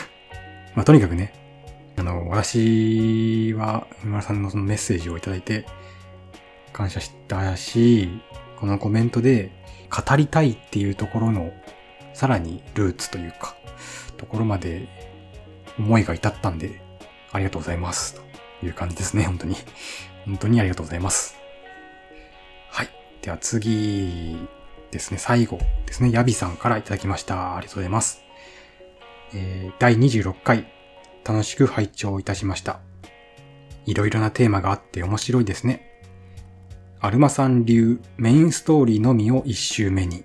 [0.73, 1.31] まあ、とにかくね、
[1.95, 5.67] あの、私は、梅村さんのそのメッセージをいただいて、
[6.73, 8.09] 感謝したし、
[8.59, 9.51] このコメントで、
[9.91, 11.53] 語りたいっていうところの、
[12.15, 13.55] さらにルーツというか、
[14.17, 14.87] ところまで
[15.77, 16.81] 思いが至ったんで、
[17.31, 18.15] ありがとうございます。
[18.15, 18.30] と
[18.65, 19.55] いう感じですね、本当に。
[20.25, 21.35] 本当にありがとうございます。
[22.69, 22.89] はい。
[23.21, 24.37] では次
[24.91, 27.55] ですね、最後ですね、ヤビさんからいただきました。
[27.55, 28.23] ありがとうございます。
[29.33, 30.67] えー、第26回、
[31.23, 32.79] 楽しく拝聴いたしました。
[33.85, 35.87] いろいろなテーマがあって面白いですね。
[36.99, 40.23] アルマさん流メインストーリーのみを1周目に、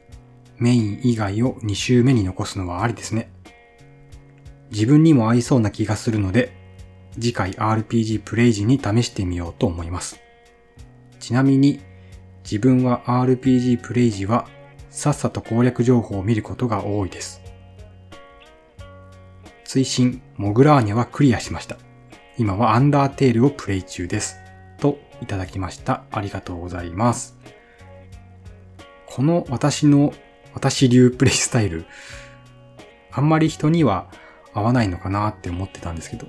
[0.59, 3.31] メイン以外を2周目に残すのはありですね。
[4.71, 6.56] 自分にも合いそうな気がするので、
[7.19, 10.21] 次回 RPG プレイ時に試してみようと思います。
[11.19, 11.81] ちなみに、
[12.45, 14.47] 自分は RPG プレイ時は
[14.91, 17.43] さっさと攻略情報を見ることが多いです。
[19.65, 21.77] 追伸、モグラーニャはクリアしました。
[22.39, 24.37] 今はアンダーテールをプレイ中です。
[24.79, 26.05] といただきました。
[26.11, 27.37] ありがとうございます。
[29.07, 30.13] この私の、
[30.55, 31.87] 私流プレイスタイル、
[33.11, 34.11] あんまり人には
[34.53, 36.27] 合わないのかなって思ってたんですけど、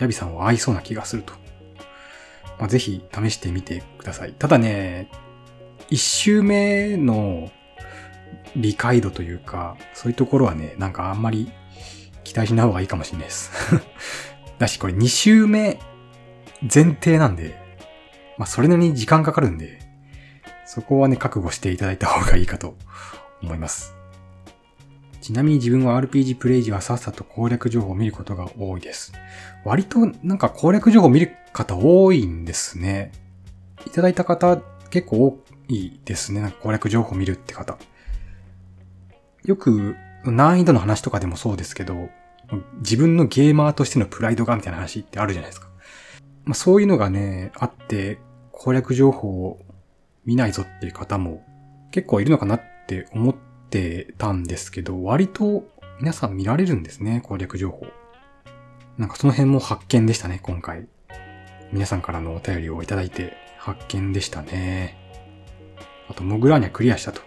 [0.00, 1.34] ヤビさんは合いそうな気がすると。
[2.58, 4.32] まあ、ぜひ試してみてください。
[4.32, 5.10] ただね、
[5.88, 7.50] 一周目の
[8.56, 11.50] 理解度というか、そういうところはね、なんかあんまり
[12.24, 13.52] 期待しない方がいいかもしれないです。
[14.58, 15.78] だし、これ二周目
[16.62, 17.58] 前提なんで、
[18.36, 19.78] まあそれなりに時間かかるんで、
[20.66, 22.76] そこはね、覚悟していただいた方がいいかと
[23.42, 23.99] 思います。
[25.20, 29.12] ちなみに自分は RPG プレイ時はさっさと攻略情報を見ることが多いです。
[29.64, 33.12] 割となんか攻略情報を見る方多いんですね。
[33.86, 34.58] いただいた方
[34.90, 36.40] 結構多いですね。
[36.40, 37.76] なんか攻略情報を見るって方。
[39.44, 42.08] よく難易度の話とかでもそうですけど、
[42.78, 45.68] 自分のゲーマーとしてのプライドがみたいな話ってあるじゃないですか。
[46.44, 48.18] まあ、そういうのがね、あって
[48.52, 49.58] 攻略情報を
[50.24, 51.44] 見ないぞっていう方も
[51.90, 55.64] 結構いるのかなって思ってってたんですけど、割と
[56.00, 57.86] 皆さん見られるんですね、攻略情報。
[58.98, 60.88] なんかその辺も発見でしたね、今回。
[61.72, 64.98] 皆さんからのお便りをいただいて発見でしたね。
[66.08, 67.22] あと、モグラーニャクリアしたと。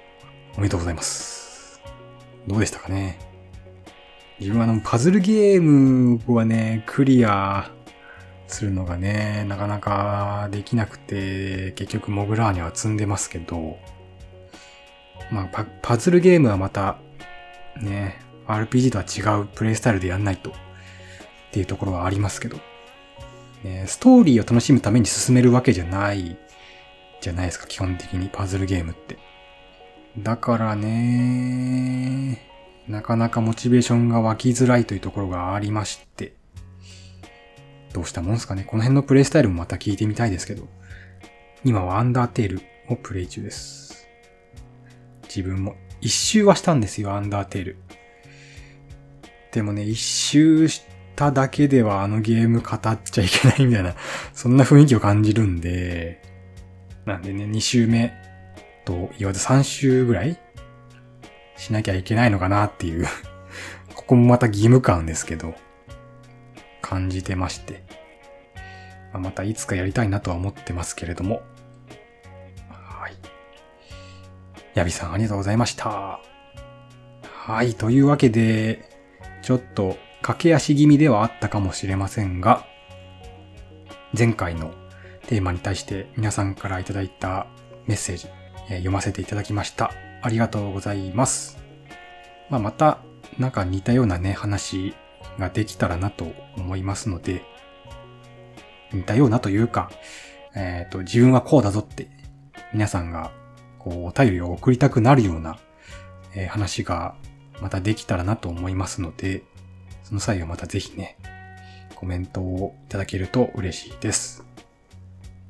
[0.57, 1.81] おめでとうございます。
[2.45, 3.17] どうでしたかね。
[4.39, 7.71] 自分はあの、パズルゲームはね、クリア
[8.47, 13.77] するのがね、なかなかできなくて、結局モグラーニャは積んでますけど、
[15.31, 16.97] まあパ、パズルゲームはまた、
[17.81, 20.53] ね、RPG とは違うプレイスタイルでやんないとっ
[21.51, 22.57] ていうところはありますけど、
[23.63, 26.37] ね、ストーリーを楽しむために進めるわけじゃない
[27.21, 29.17] じゃないですか、基本的にパズルゲームって。
[30.17, 32.45] だからね、
[32.87, 36.33] なかなかモチベーションが湧きづらいというところがありまして、
[37.93, 38.63] どうしたもんすかね。
[38.63, 40.67] この辺のプレイスタイルもまた聞いてみたいですけど、
[41.63, 43.82] 今はアンダーテールをプレイ中です。
[45.35, 45.75] 自分も。
[46.01, 47.77] 一周はしたんですよ、アンダーテール。
[49.51, 50.83] でもね、一周し
[51.15, 53.95] ただけではあのゲーム語っちゃいけないみたいな、
[54.33, 56.21] そんな雰囲気を感じるんで、
[57.05, 58.13] なんでね、二周目
[58.85, 60.39] と言わず三周ぐらい
[61.57, 63.07] しなきゃいけないのかなっていう
[63.95, 65.55] ここもまた義務感ですけど、
[66.81, 67.83] 感じてまして。
[69.13, 71.43] またいつかやりたいなとは思ってますけれども、
[74.75, 76.19] ヤビさんありがとうございました。
[77.45, 78.89] はい、というわけで、
[79.41, 82.65] ちょっと駆け足気味ではあったかもしれませんが、
[84.17, 84.71] 前回の
[85.27, 87.47] テーマに対して皆さんからいただいた
[87.85, 88.27] メッセージ、
[88.69, 89.91] え読ませていただきました。
[90.21, 91.57] ありがとうございます。
[92.49, 92.99] まあ、また、
[93.37, 94.93] なんか似たようなね、話
[95.37, 97.43] ができたらなと思いますので、
[98.93, 99.91] 似たようなというか、
[100.55, 102.07] えっ、ー、と、自分はこうだぞって、
[102.73, 103.31] 皆さんが、
[103.83, 105.57] こう、お便りを送りたくなるような、
[106.33, 107.15] えー、話が、
[107.61, 109.43] またできたらなと思いますので、
[110.03, 111.17] その際はまたぜひね、
[111.95, 114.43] コメントをいただけると嬉しいです。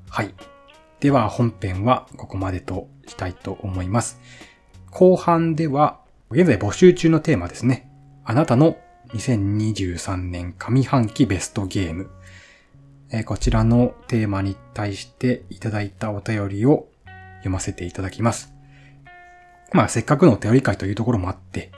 [0.10, 0.34] はい。
[1.00, 4.20] では本編はここまでとしたいと思います。
[4.92, 7.90] 後半では、現在募集中のテーマですね。
[8.24, 8.78] あなたの
[9.10, 12.10] 2023年上半期ベストゲーム。
[13.12, 16.88] えこちらのテーマに対していただいたお便りを
[17.44, 18.54] 読ませていただきます。
[19.72, 21.72] まあ、せっかくのお便り会というところもあって、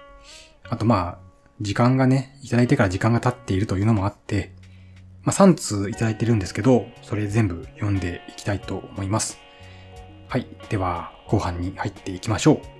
[0.69, 1.25] あとまあ、
[1.61, 4.53] 時間がね、いただいてから時間が経っているというのもあって、
[5.23, 9.39] まあ、3通いただいてるんですけど、それ全部読んでいきたいと思います。
[10.27, 10.47] はい。
[10.69, 12.74] では、後半に入っていきましょう。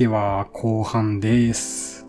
[0.00, 2.06] では、後半です。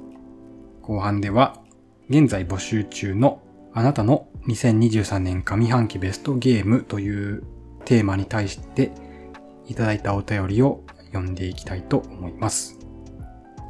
[0.81, 1.61] 後半では、
[2.09, 3.41] 現在募集中の
[3.73, 7.43] あなたの2023年上半期ベストゲームという
[7.83, 8.93] テーマに対して
[9.67, 12.79] いただいたお便りを読んでいきたいと思います。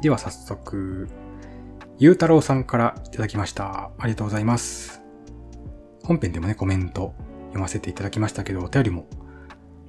[0.02, 1.08] では早速、
[1.98, 3.90] ゆうたろうさんからいただきました。
[3.98, 5.02] ありがとうございます。
[6.04, 9.08] 本編でもね、コメント読ませていただきましたけど、お便りも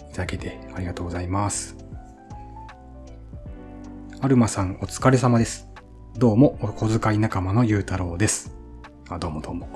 [0.09, 1.82] いただけてありがとうございます。
[4.23, 5.67] アルマさんお疲れ様です。
[6.17, 8.55] どうもお小遣い仲間のゆうたろうです。
[9.09, 9.67] あ、どうもどうも。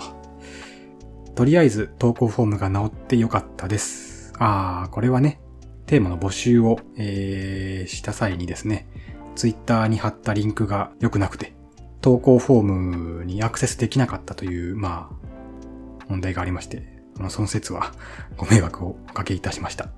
[1.35, 4.31] とりあえず投稿フォームが治ってよかったです。
[4.39, 5.41] あー、これはね、
[5.85, 8.87] テーマの募集を、えー、した際にですね、
[9.35, 11.53] ツイッターに貼ったリンクが良くなくて、
[11.99, 17.91] 投稿フォームにアクセスできなかったという、まあ、問題がありまして、その説は
[18.37, 19.89] ご迷惑をおかけいたしました。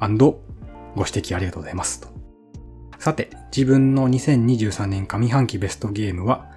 [0.00, 0.40] アンド、
[0.96, 2.00] ご指摘ありがとうございます。
[2.00, 2.19] と
[3.00, 6.50] さて、自分の2023年上半期ベストゲームは、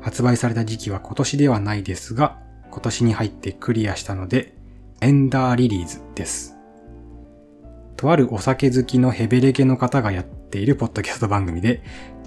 [0.00, 2.36] 発売された時期は今年ではないですが、
[2.72, 4.56] 今年に入ってクリアしたので、
[5.00, 6.56] エンダーリリーズです。
[7.96, 11.84] とあるお酒好きのヘベレケの方がやっているポッドキャスト番組で、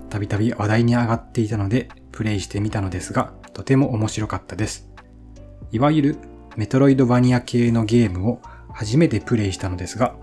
[0.09, 4.89] たびたび話題に上がっていたので、プレイしてみたのですが、とても面白かったです。
[5.73, 6.17] いわゆる
[6.55, 8.39] メトロイドバニア系のゲームを
[8.71, 10.15] 初めてプレイしたのですが、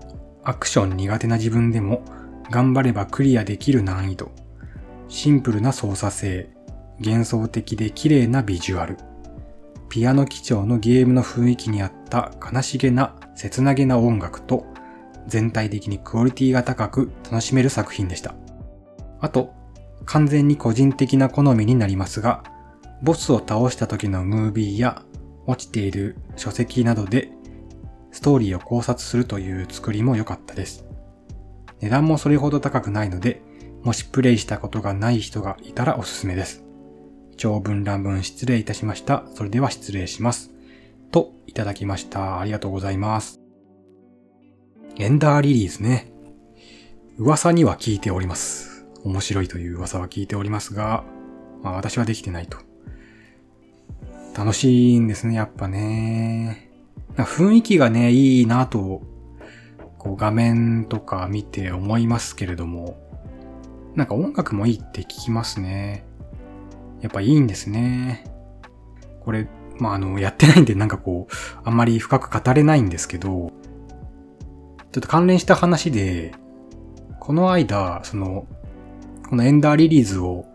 [0.43, 2.03] アクション苦手な自分でも
[2.49, 4.31] 頑張ればクリアできる難易度、
[5.07, 6.49] シンプルな操作性、
[6.99, 8.97] 幻想的で綺麗なビジュアル、
[9.89, 14.65] ピアノ基調のゲームの雰囲気に合った悲しげな切なげな音楽と、
[15.27, 18.33] 全体的にクオリティが高く楽しめる作品でした。
[19.19, 19.53] あと、
[20.05, 22.43] 完全に個人的な好みになりますが、
[23.01, 25.03] ボスを倒した時のムービーや
[25.45, 27.31] 落ちている書籍などで
[28.11, 30.88] ストーリーを考察するという作りも良かったです。
[31.81, 33.41] 値段もそれほど高くないので、
[33.83, 36.63] もしプレイしたことがない人がいたらおすすめです。
[37.37, 39.23] 長文乱文失礼いたしました。
[39.35, 40.51] それでは失礼します。
[41.11, 42.39] と、いただきました。
[42.39, 43.39] ありがとうございます。
[44.97, 46.11] エンダーリリーズね。
[47.17, 48.85] 噂には聞いております。
[49.05, 51.05] 面白いという噂は聞いておりますが、
[51.63, 52.57] まあ私はできてないと。
[54.37, 56.69] 楽しいんですね、やっぱね。
[57.15, 59.01] 雰囲気がね、いいなと
[59.99, 62.97] こう画面とか見て思いますけれども、
[63.95, 66.05] なんか音楽もいいって聞きますね。
[67.01, 68.23] やっぱいいんですね。
[69.21, 71.33] これ、まあ、あの、やってないんでなんかこう、
[71.63, 73.51] あんまり深く語れないんですけど、
[74.91, 76.33] ちょっと関連した話で、
[77.19, 78.47] この間、その、
[79.29, 80.45] このエンダーリリーズを、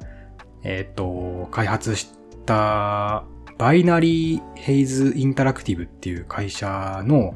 [0.63, 2.11] えっ、ー、と、開発し
[2.47, 3.25] た
[3.59, 7.35] バイナリーヘイズインタラクティブっていう会社の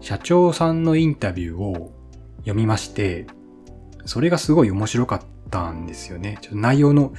[0.00, 1.92] 社長さんのインタビューを
[2.40, 3.26] 読みまして、
[4.04, 5.20] それがすごい面白かっ
[5.50, 6.38] たんですよね。
[6.40, 7.12] ちょっと内容の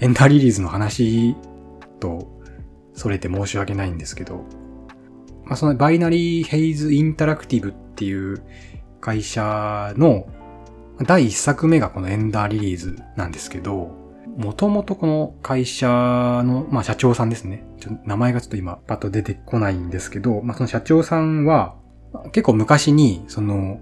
[0.00, 1.34] エンダーリリーズの話
[2.00, 2.40] と
[2.92, 4.44] それて申し訳ないんですけど、
[5.44, 8.42] まあ、そのバイナリーヘイズインタラクティブっていう
[9.00, 10.26] 会社の
[11.06, 13.90] 第一作目がこのエンダーリリーズなんですけど、
[14.36, 15.86] もともとこの会社
[16.44, 17.64] の、まあ社長さんですね。
[17.78, 21.76] ちょ名前がちょっと今パッと出てこないんですけど、まあその社長さんは、
[22.32, 23.80] 結構昔に、その、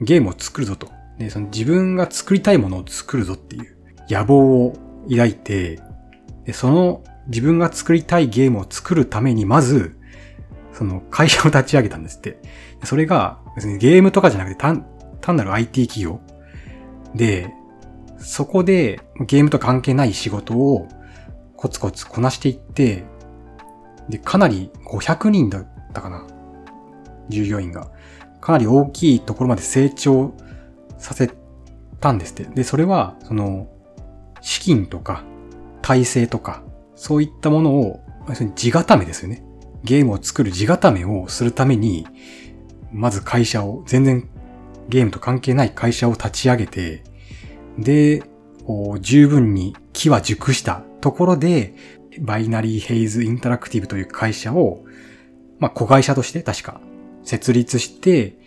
[0.00, 0.90] ゲームを作るぞと。
[1.18, 3.76] で、その自分が作りたいものを作るぞっていう
[4.08, 4.76] 野望を
[5.08, 5.80] 抱いて、
[6.44, 9.96] で、その自分が作りたいゲームを作るために、まず、
[10.72, 12.38] その会社を立ち上げたんですって。
[12.84, 14.86] それが、別にゲームとかじゃなくて単、
[15.20, 16.20] 単なる IT 企業
[17.14, 17.52] で、
[18.18, 20.88] そこでゲームと関係ない仕事を
[21.56, 23.04] コツコツこなしていって、
[24.08, 26.26] で、かなり500人だったかな。
[27.28, 27.90] 従業員が。
[28.40, 30.32] かなり大きいところまで成長
[30.98, 31.30] させ
[32.00, 32.44] たんですって。
[32.44, 33.68] で、それは、その、
[34.40, 35.24] 資金とか、
[35.82, 36.62] 体制とか、
[36.94, 38.00] そういったものを、
[38.54, 39.44] 地固めですよね。
[39.84, 42.06] ゲームを作る地固めをするために、
[42.92, 44.28] まず会社を、全然
[44.88, 47.02] ゲームと関係ない会社を立ち上げて、
[47.78, 48.22] で、
[49.00, 51.74] 十分に木は熟したところで、
[52.20, 54.84] バイナリーヘイズインタラクティブという会社を、
[55.58, 56.80] まあ、子会社として確か
[57.26, 58.38] 設立して、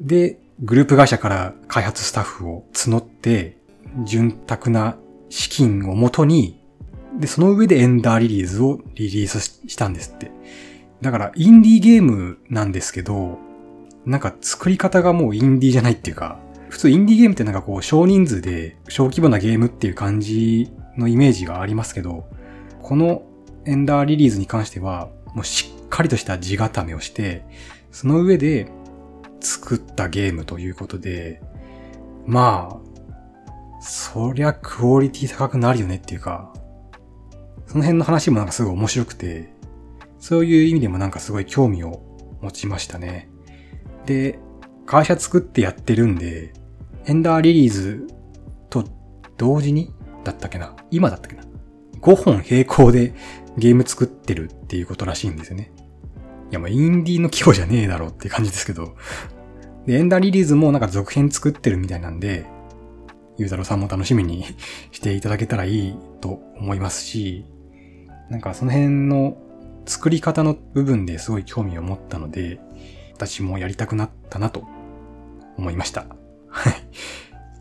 [0.00, 3.56] で、グループ会社から開発スタッフを募って、
[4.04, 4.98] 潤沢な
[5.30, 6.60] 資金をもとに、
[7.18, 10.30] で、その上でエンダーリリーズをリリースしたんですって。
[11.00, 13.38] だから、インディーゲームなんですけど、
[14.04, 22.26] なんか作り方がもうインディーじゃないっていうか、普通インディーゲームってなんかこう少人数で小規模なゲームっていう感じのイメージがありますけど、
[22.82, 23.22] この
[23.66, 27.44] エンダーリリーズに関しては、もうしっかりとした地固めをして、
[27.90, 28.70] その上で
[29.40, 31.40] 作ったゲームということで、
[32.26, 36.52] まあ、そりゃクオリティ高くなるよねっていうか、
[37.66, 39.54] その辺の話もなんかすごい面白くて、
[40.18, 42.02] そういう意味でもなんかすごい興味を
[42.40, 43.28] 持ちましたね。
[44.06, 44.38] で、
[44.86, 46.52] 会社作ってやってるんで、
[47.06, 48.06] エンダーリリーズ
[48.70, 48.84] と
[49.36, 49.92] 同時に
[50.24, 51.44] だったっけな今だったっけな
[52.00, 53.14] ?5 本並行で
[53.56, 55.72] ゲーム作ってるっていうことらしいんですよね。
[56.50, 58.96] いや、まあ、インディーの規模じゃねえだろって感じですけど。
[59.86, 62.46] で、エンダーリリーズもなんか続編作ってるみたいなんで、
[63.38, 64.44] ゆうたろうさんも楽しみに
[64.92, 67.46] していただけたらいいと思いますし、
[68.30, 69.36] なんかその辺の
[69.86, 72.58] 作り方の部分ですごい興味を持ったので、
[73.14, 74.64] 私もやりたくなったなと
[75.56, 76.06] 思いました。
[76.48, 76.74] はい。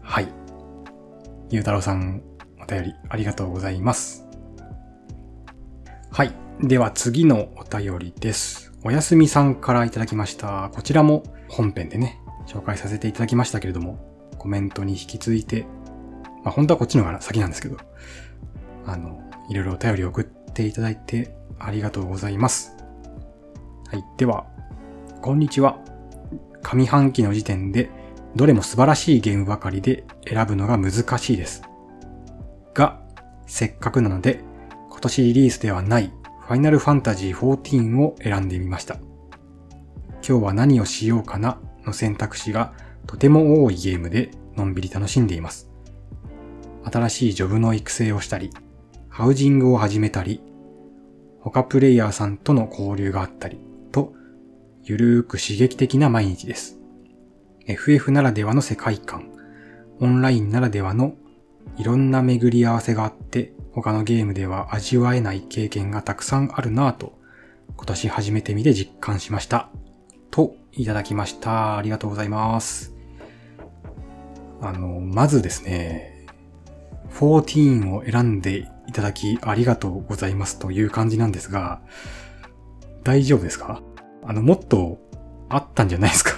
[0.02, 0.28] はい。
[1.50, 2.22] ゆうたろうさん、
[2.62, 4.26] お便りありがとうございます。
[6.12, 6.32] はい。
[6.62, 8.64] では次のお便りです。
[8.88, 10.70] おやすみさんからいただきました。
[10.72, 13.98] こちらも本編でね、紹介させていただきましたけれども、
[14.38, 15.66] コメントに引き続いて、
[16.44, 17.78] まあ本当はこっちの方が先なんですけど、
[18.86, 19.20] あの、
[19.50, 22.78] いろいろお便り送っていただいてありがとうございます。
[23.90, 24.06] はい。
[24.18, 24.46] では、
[25.20, 25.80] こんにちは。
[26.62, 27.90] 上半期の時点で、
[28.36, 31.64] どれも素晴らしいゲームばかりで選ぶのが難しいです。
[32.76, 33.02] が、
[33.48, 34.42] せっかくなので、
[34.92, 36.14] 今年リリースではない
[36.46, 38.98] ファイナルファンタジー14を選んでみました。
[40.28, 41.60] 今日は何をしようかな？
[41.86, 42.74] の選択肢が
[43.08, 45.72] とても多いゲームでのんびり楽しんでいます。
[46.84, 48.52] 新しいジョブの育成をしたり、
[49.10, 50.43] ハウジングを始めたり、
[51.39, 53.60] 他プレイヤーさんとの交流があったり、
[53.91, 54.14] と、
[54.84, 56.78] ゆるーく刺激的な毎日です。
[57.66, 59.32] FF ならではの世界観、
[60.00, 61.16] オンラインならではの
[61.78, 67.20] いろんな巡り合わせがあって他のゲームでは味わえない経験がたくさんあるなぁと、
[67.76, 69.70] 今年初めて見て実感しました。
[70.32, 71.78] と、いただきました。
[71.78, 72.96] ありがとうございます。
[74.62, 76.26] あの、まずですね、
[77.12, 81.82] 14を選んでいただきありがとうございますという感じなんですが、
[83.04, 83.82] 大丈夫ですか？
[84.24, 85.00] あの、もっと
[85.50, 86.32] あったんじゃないですか？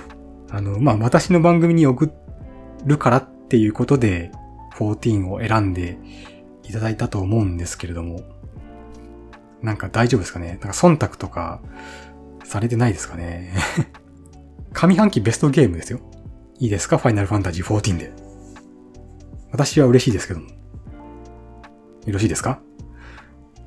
[0.50, 2.10] あの、まあ、私の番組に送
[2.86, 4.32] るからっていうことで、
[4.78, 5.98] 14を選んで
[6.70, 8.22] いただいたと思うんですけれども、
[9.62, 10.50] なんか大丈夫ですかね？
[10.52, 11.60] なんか忖度とか
[12.44, 13.52] されてないですかね？
[14.72, 16.00] 上半期ベストゲームですよ。
[16.58, 16.96] いいですか？
[16.98, 18.12] ファイナルファンタジー14で。
[19.52, 20.46] 私は嬉しいですけども。
[20.46, 20.52] よ
[22.14, 22.60] ろしいですか？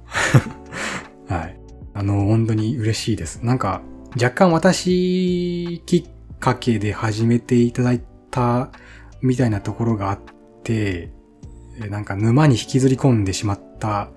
[1.28, 1.60] はい。
[1.94, 3.44] あの、本当に嬉しいです。
[3.44, 3.82] なんか、
[4.16, 8.72] 若干私きっかけで始めていただいた
[9.22, 10.20] みたいなところがあっ
[10.64, 11.12] て、
[11.80, 14.10] なんか沼に引きずり込んでしまった、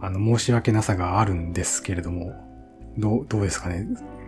[0.00, 2.32] あの、申し訳なさがあるんですけれども、
[2.98, 3.86] どう、どうですかね？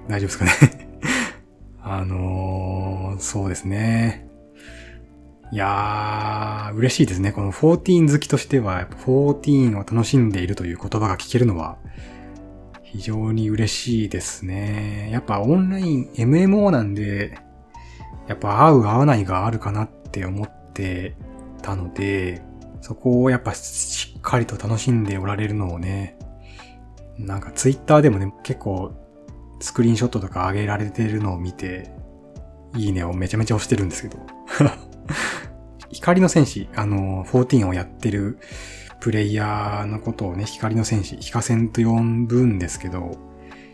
[0.09, 0.89] 大丈夫ですかね？
[1.83, 4.27] あのー、そうですね。
[5.53, 7.31] いやー、嬉しいですね。
[7.31, 11.79] この14好きとしては、14を楽しんでいるという言葉が聞けるのは、
[12.83, 15.09] 非常に嬉しいですね。
[15.13, 17.39] やっぱオンライン MMO なんで、
[18.27, 21.15] やっぱ合う合わないがあるかなって思って
[21.63, 22.43] たので、
[22.87, 26.17] そこをやっぱしっかりと楽しんでおられるのをね、
[27.19, 28.95] なんかツイッターでもね、結構
[29.59, 31.91] スクリーンショットとか上げられてるのを見て、
[32.77, 34.25] いいねをめちゃめちゃ押してるんですけど。
[35.91, 38.39] 光の戦士、あの、14をやってる
[39.01, 43.19] プレイヤーのことをね、光の戦士、ヒカセンと呼ぶんですけど、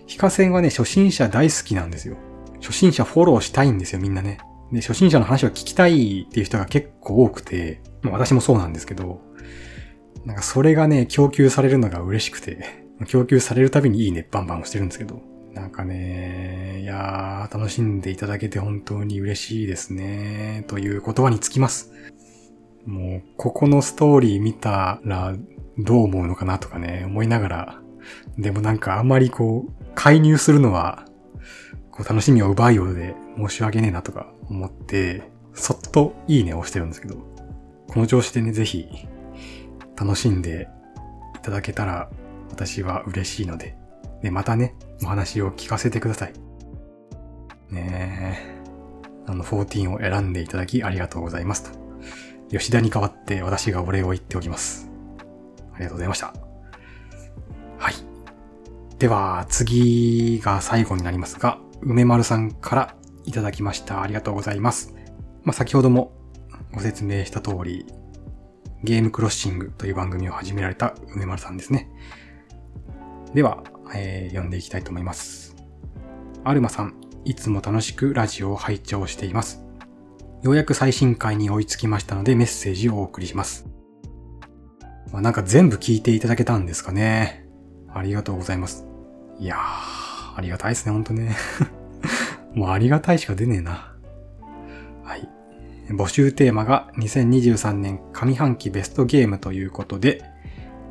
[0.06, 2.16] ヒカセンはね、初心者大好きなんですよ。
[2.62, 4.38] 初心者フォローしたいんですよ、みんなね。
[4.72, 9.20] で、初心者の話を聞きたいっていう人が結構多くて、まあ私もそうなんですけど、
[10.24, 15.20] なんかそれがね、供給されるのが嬉しくて、 供給されるたびにいいね、バンバン押してるんですけど、
[15.52, 21.92] なんかね、いやー、楽しんでいただけて本当に嬉しいですね、という言葉につきます。
[22.86, 25.36] もう、ここのストーリー見たら
[25.78, 27.82] どう思うのかなとかね、思いながら、
[28.38, 31.04] でもなんかあんまりこう、介入するのは、
[31.90, 35.22] こう楽しみを奪うようで申し訳ねえなとか思って、
[35.54, 37.16] そっといいねを押してるんですけど、
[37.88, 38.88] この調子でね、ぜひ、
[39.96, 40.68] 楽しんで
[41.36, 42.10] いただけたら
[42.50, 43.76] 私は嬉しいので、
[44.22, 46.32] で、またね、お話を聞かせてください。
[47.70, 48.62] ねえ。
[49.26, 51.78] あの、14を選んでいただきありがとうございますと。
[52.50, 54.90] 吉田に代わって私がお礼を言っておきます。
[55.74, 56.34] ありがとうございました。
[57.78, 57.94] はい。
[58.98, 64.02] では、次が最後になりますが、梅丸さんからいただきました。
[64.02, 64.94] ありがとうございます。
[65.44, 66.12] まあ、先ほども
[66.72, 67.86] ご説明した通り、
[68.82, 71.90] ゲームクロッシングという番組を始められた梅丸さんですね。
[73.34, 73.62] では、
[73.94, 75.54] えー、読んでいきたいと思います。
[76.44, 76.94] アルマさん、
[77.24, 79.64] いつも楽しくラジオを拝聴しています。
[80.42, 83.66] ようやく最新回に追いつきましたのでメッセージをお送りします。
[85.12, 87.46] まあ、なんか全部聞いていただけたんですかね。
[87.88, 88.86] ありがとうございます。
[89.38, 91.36] いやー、ありがたいですね、ほんとね。
[92.54, 93.94] もうありがたいしか出ねえな。
[95.04, 95.28] はい。
[95.88, 100.24] 募集テーマが2023年上半期ベストゲームということで、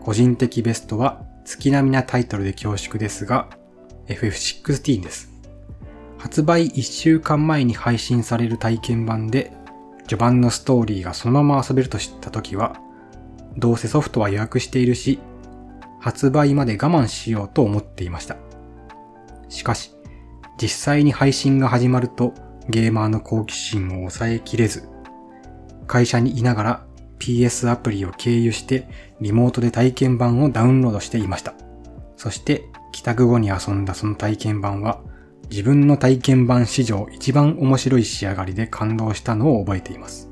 [0.01, 3.49] 個人的ベストは月並みなタイトルで恐縮ですが、
[4.07, 5.31] FF16 です。
[6.17, 9.53] 発売1週間前に配信される体験版で、
[10.03, 12.79] 序盤のストーリーがそのまま遊べると知った時は、
[13.57, 15.19] どうせソフトは予約しているし、
[15.99, 18.35] 発売まで我慢しようと思っていました。
[19.49, 19.93] しかし、
[20.61, 22.35] 実際に配信が始まると
[22.69, 24.87] ゲーマーの好奇心を抑えきれず、
[25.87, 26.85] 会社にいながら
[27.17, 28.87] PS アプリを経由して
[29.19, 31.55] リモートで体験版をダウンロードしていました。
[32.15, 35.01] そして帰宅後に遊んだその体験版は
[35.49, 40.29] 自分の体験版史上一番面白い仕上がりで感動したのを覚えています。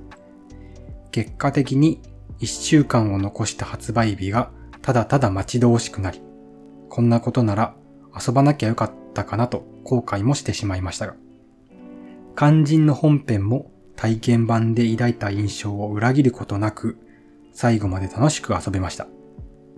[1.10, 2.04] 結果的に
[2.40, 4.52] 1週間を残した発売日が
[4.84, 6.22] ただただ待ち遠しくなり、
[6.88, 7.74] こんなことなら
[8.16, 11.16] 遊ばなきゃよかったかなと後悔もしてしまいましたが、
[12.38, 16.98] 肝心の本編も体験版で抱いた印象を裏切ることなく、
[17.54, 19.08] 最後まで楽しく遊べました。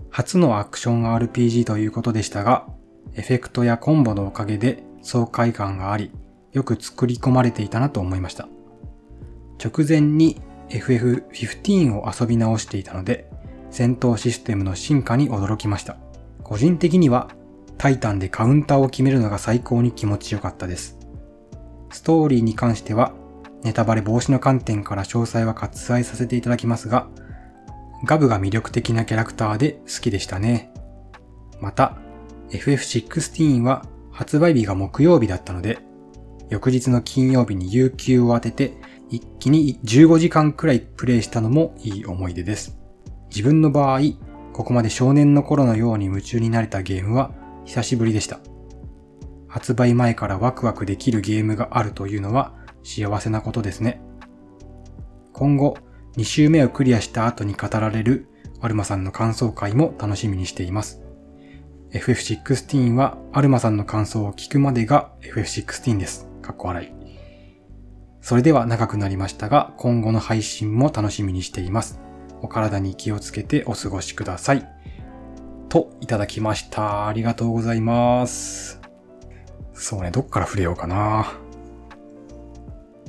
[0.09, 2.67] 初のアクション RPG ということでしたが、
[3.15, 6.11] エフェクトやコンボのおかげで爽快感があり、
[6.51, 8.49] よく作り込まれていたなと思いました。
[9.63, 13.31] 直前に FF15 を遊び直していたので、
[13.69, 15.95] 戦闘システムの進化に驚きました。
[16.43, 17.29] 個人的には、
[17.81, 20.99] タイタンでカウンターを決めるのが最高に気持ちよかったです。
[21.89, 23.15] ストーリーに関しては、
[23.63, 27.07] ネタバレ防止の観点から詳細は割愛させていただきますが、
[28.05, 30.71] ガブが魅力的なキャラクターで好きでしたね。
[31.59, 31.97] また、
[32.51, 35.79] FF16 は発売日が木曜日だったので、
[36.51, 38.73] 翌日の金曜日に有給を当てて、
[39.09, 42.77] 一気に15時間くらいプレイしたのもいい思い出です。
[43.31, 44.01] 自分の場合、
[44.53, 47.40] ここまで少年の頃のように夢中になれたゲームは
[47.71, 48.41] 久しぶりでした。
[49.47, 52.53] 発売前からワクワクできるゲームがあるというのは
[52.83, 54.01] 幸せなことですね。
[55.31, 55.77] 今後、
[56.17, 58.27] 2周目をクリアした後に語られる
[58.59, 61.01] アルマさんの感想会も楽しみにしています。
[61.93, 66.27] FF16 はアルマさんの感想を聞くまでが FF16 です。
[66.41, 66.91] かっこ笑い。
[68.19, 72.01] それでは長くなりましたが、今後の配信も楽しみにしています。
[72.41, 74.80] お体に気をつけてお過ごしください。
[75.71, 77.07] と、いただきました。
[77.07, 78.81] ありがとうございます。
[79.71, 81.31] そうね、どっから触れようかな。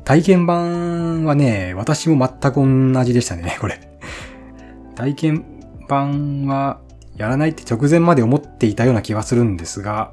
[0.04, 3.80] 体験版はね、私も全く同じでしたね、これ。
[4.94, 5.44] 体験
[5.88, 6.80] 版は
[7.16, 10.12] やらないって直前まで思っていたような気はするんですが、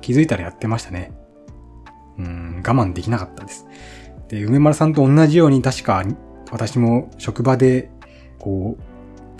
[0.00, 1.10] 気づいたらやってましたね。
[2.16, 3.66] うん、我慢できなかったです。
[4.28, 6.04] で、梅丸さんと同じように確か
[6.52, 7.90] 私も職場で、
[8.38, 8.91] こう、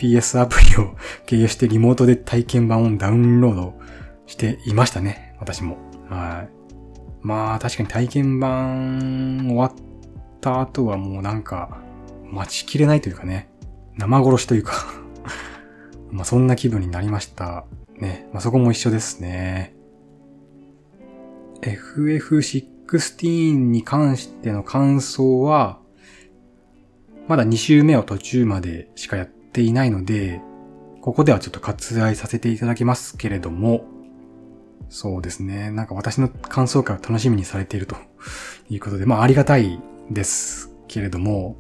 [0.03, 0.97] PS アプリを
[1.27, 3.75] 経由してリモートで体験版をダウンロード
[4.27, 5.37] していましたね。
[5.39, 5.77] 私も。
[6.09, 6.51] はい。
[7.21, 9.73] まあ確かに体験版終わっ
[10.41, 11.79] た後はもうなんか
[12.25, 13.49] 待ちきれないというかね、
[13.97, 14.75] 生殺しというか
[16.11, 17.65] まあそんな気分になりました。
[17.97, 18.29] ね。
[18.33, 19.73] まあそこも一緒ですね。
[21.61, 25.79] FF16 に関しての感想は、
[27.29, 30.41] まだ2周目を途中までしかやっていないので、
[31.01, 33.85] ここではちょっと割愛させていただきますけれども、
[34.89, 35.71] そうですね。
[35.71, 37.97] なんか私の感想会を楽しみにされていると
[38.69, 39.81] いうことで、まあありがたい
[40.11, 41.57] ですけれども、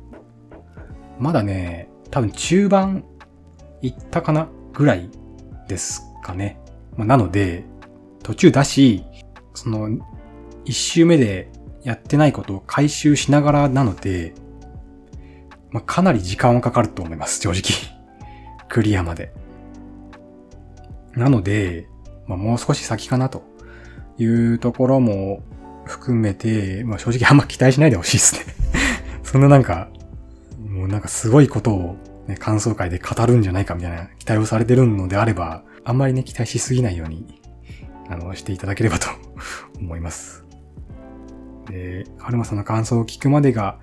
[1.18, 3.05] まだね、多分中盤
[3.80, 5.11] 行ったかなぐらい
[5.68, 6.61] ですかね。
[6.97, 7.64] まあ、なので、
[8.22, 9.05] 途中だし、
[9.55, 9.88] その、
[10.64, 11.51] 一周目で
[11.82, 14.34] やってないことを回収しながらなので、
[15.72, 17.62] まあ、かなり時間はかかると思います、正直。
[18.68, 19.32] クリアまで。
[21.14, 21.88] なので、
[22.26, 23.42] まあ、もう少し先かなと
[24.18, 25.42] いうところも
[25.84, 28.54] 含めて、まあ、正直あんま期待しないでほしいですね
[29.24, 29.88] そんななんか、
[30.58, 31.96] もうなんかすごいことを、
[32.28, 37.40] ね、感想会で語るんじゃないかみたいな期待をされてるのであれば、あんまりね、期待しすぎないように、
[38.08, 39.08] あの、していただければと
[39.80, 40.44] 思います。
[41.68, 43.78] で、はるまさんの感想を聞くまでが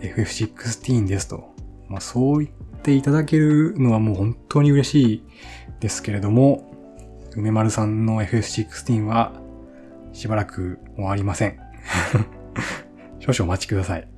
[0.00, 1.54] FF16 ですと。
[1.88, 5.24] まあ、そう言っていただけるのはもう本当に嬉しい
[5.80, 6.70] ですけれども、
[7.36, 9.32] 梅丸さんの FF16 は
[10.12, 11.58] しばらく終わりません。
[13.20, 14.08] 少々お待ちください。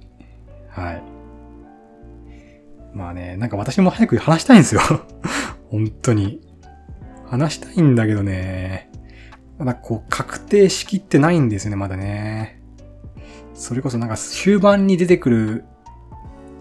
[0.68, 1.02] はい。
[2.94, 4.80] まあね、なんか私も早く話したいんですよ。
[5.70, 6.40] 本当に。
[7.26, 8.90] 話したいんだけどね。
[9.58, 12.60] まだこう、確定しきってないんですよね、まだね。
[13.54, 15.64] それこそなんか終盤に出てくる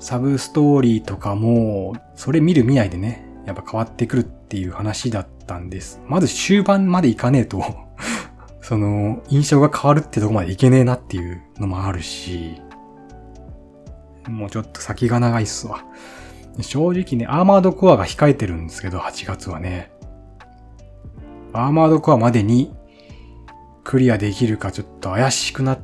[0.02, 6.02] サブストーリーとかも、それ見る見ないでね、やっぱ変わってくるっていう話だったんです。
[6.08, 7.64] まず終盤までいかねえと
[8.62, 12.60] その、印象が変わるってとこまでいけねえなっていうのもあるし、
[14.28, 15.86] もうちょっと先が長いっすわ。
[16.62, 19.92] 正直ね、アーマードコアが控えてるんですけど、8月はね。
[21.54, 22.74] アーマードコアまでに
[23.84, 25.80] クリアできるかちょっと怪しくなっ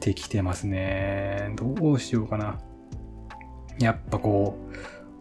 [0.00, 1.52] てきてますね。
[1.56, 2.60] どうしようかな。
[3.80, 4.58] やっぱこ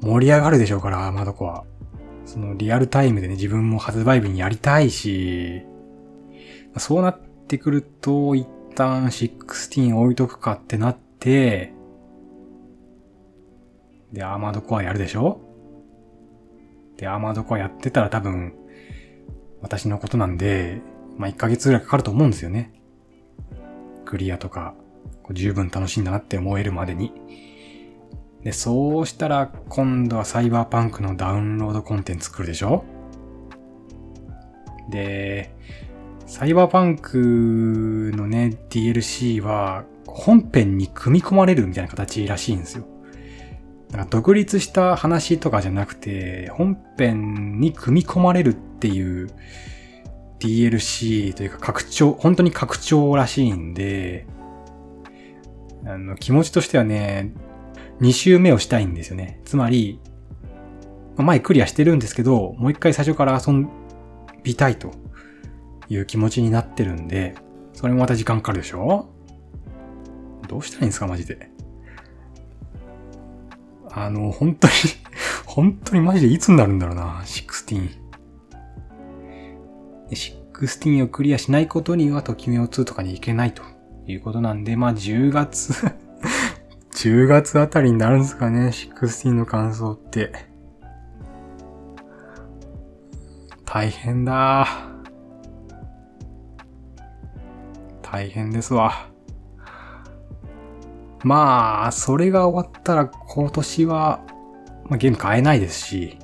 [0.02, 1.64] う、盛り上がるでしょうから、アーマードコア。
[2.26, 5.62] そのリアルタイムでね、自分も発売日にやりたいし、
[6.78, 11.74] そうなってくると、一旦16置いとくかってなって、
[14.12, 15.42] で、アーマードコアやるでしょ？
[16.98, 18.54] で、アーマードコアやってたら多分、
[19.62, 20.82] 私のことなんで、
[21.18, 22.74] まあ、1ヶ月ぐらいかかると思うんですよね。
[24.06, 24.76] クリアとか、
[25.32, 27.12] 十分楽しいんだなって思えるまでに。
[28.44, 32.84] で、そうしたら、今度はサイバーパンクのダウンロードコンテンツ来るでしょ？
[34.90, 35.54] で、
[36.26, 42.86] サイバーパンクのね、DLC は、本編に組み込まれるみたいな形らしいんですよ。
[43.92, 49.30] なんか独立した話とかじゃなくて、本編に組み込まれるっていう
[50.40, 54.26] DLC というか拡張、本当に拡張らしいんで、
[55.86, 57.32] あの、気持ちとしてはね、
[58.02, 59.42] 2周目をしたいんですよね。
[59.46, 60.00] つまり、
[61.18, 63.54] 前クリアしてるんですけど、もう一回最初から遊
[64.44, 64.92] びたいと
[65.90, 67.36] いう気持ちになってるんで、
[67.74, 69.10] それもまた時間かかるでしょ？
[70.48, 71.50] どうしたらいいんですか、マジで。
[73.92, 74.74] あの、本当に
[75.46, 77.90] 本当にマジでいつになるんだろうな、16。
[80.12, 83.64] 16をクリアしないことには、ときめお2とかに行けないと
[84.06, 85.74] いうことなんで、まあ10月
[86.98, 90.34] 10月あたりになるんですかね、16の感想って。
[93.66, 94.68] 大変だ。
[98.02, 99.12] 大変ですわ。
[101.24, 104.26] まあ、それが終わったら今年は、
[104.86, 106.18] まあ、ゲーム買えないですし、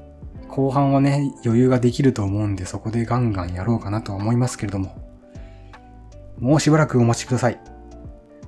[0.47, 4.97] 後半はね、余裕ができると思うんで、そこでガンガンやろうかなとは思いますけれども。
[6.39, 7.72] もうしばらくお待ちください。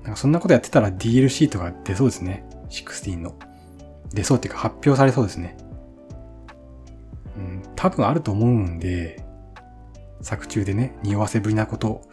[0.05, 2.45] なんかそんなことやってたら DLC とか出そうですね。
[2.69, 3.35] 16の。
[4.13, 5.57] 出そうっていうか発表されそうですね。
[7.35, 9.25] うん、多分あると思うんで、
[10.21, 12.03] 作中でね、匂わせぶりなこと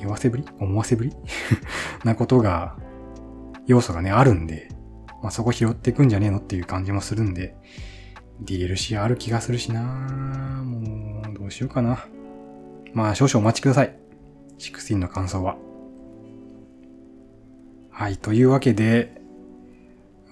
[0.00, 0.44] 言わせぶり？
[0.58, 1.12] 思わせぶり？
[2.04, 2.76] なことが、
[3.66, 4.68] 要素がね、あるんで、
[5.22, 7.56] まあ、そこ拾っていくんじゃねえのっていう感じもするんで、
[8.42, 12.04] DLC ある気がするしなもう、どうしようかな。
[12.92, 13.96] まあ、少々お待ちください。
[14.58, 15.56] 16の感想は。
[17.96, 19.22] はい、というわけで、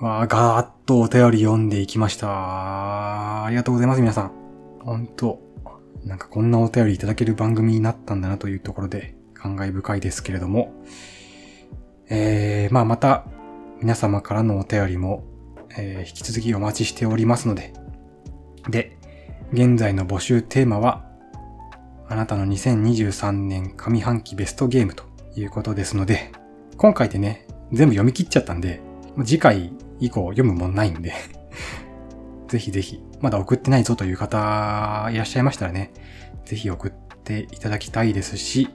[0.01, 3.45] わー、ガーッとお便り読んでいきました。
[3.45, 4.33] ありがとうございます、皆さん。
[4.81, 5.39] ほんと、
[6.05, 10.73] なんかこんなお便りいただける番組になったんだなというところで、感慨深いですけれども、
[12.11, 13.27] えー、まあまた
[13.81, 15.23] 皆様からのお便りも、
[15.79, 17.75] えー、引き続きお待ちしておりますので、
[18.71, 18.99] で、
[19.53, 21.05] 現在の募集テーマは、
[22.09, 25.05] あなたの2023年上半期ベストゲームと
[25.37, 26.33] いうことですので、
[26.77, 27.41] 今回でね、
[27.73, 28.81] 全部読み切っちゃったんで、
[29.25, 31.12] 次回以降読むもんないんで
[32.49, 35.93] ぜひぜひ、まだ送ってないぞという方いらっしゃいましたらね、
[36.45, 36.93] ぜひ送っ
[37.25, 38.68] ていただきたいですし、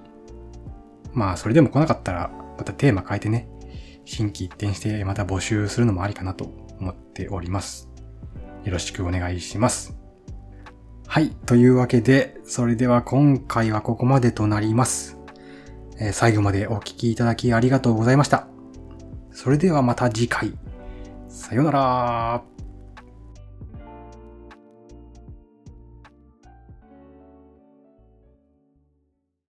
[1.14, 3.48] まあそれでも来なかったら、またテーマ変えてね、
[4.06, 7.90] 新規一転してまた募集するのもありかなと思っております。
[8.64, 9.96] よろしくお願いします。
[11.08, 11.30] はい。
[11.46, 15.18] というわけで、それでは今回はここまでとなります。
[16.00, 18.57] えー、最後までお聴きいただきありがとうございました。
[19.38, 20.52] それではまた次回。
[21.30, 22.44] さようなら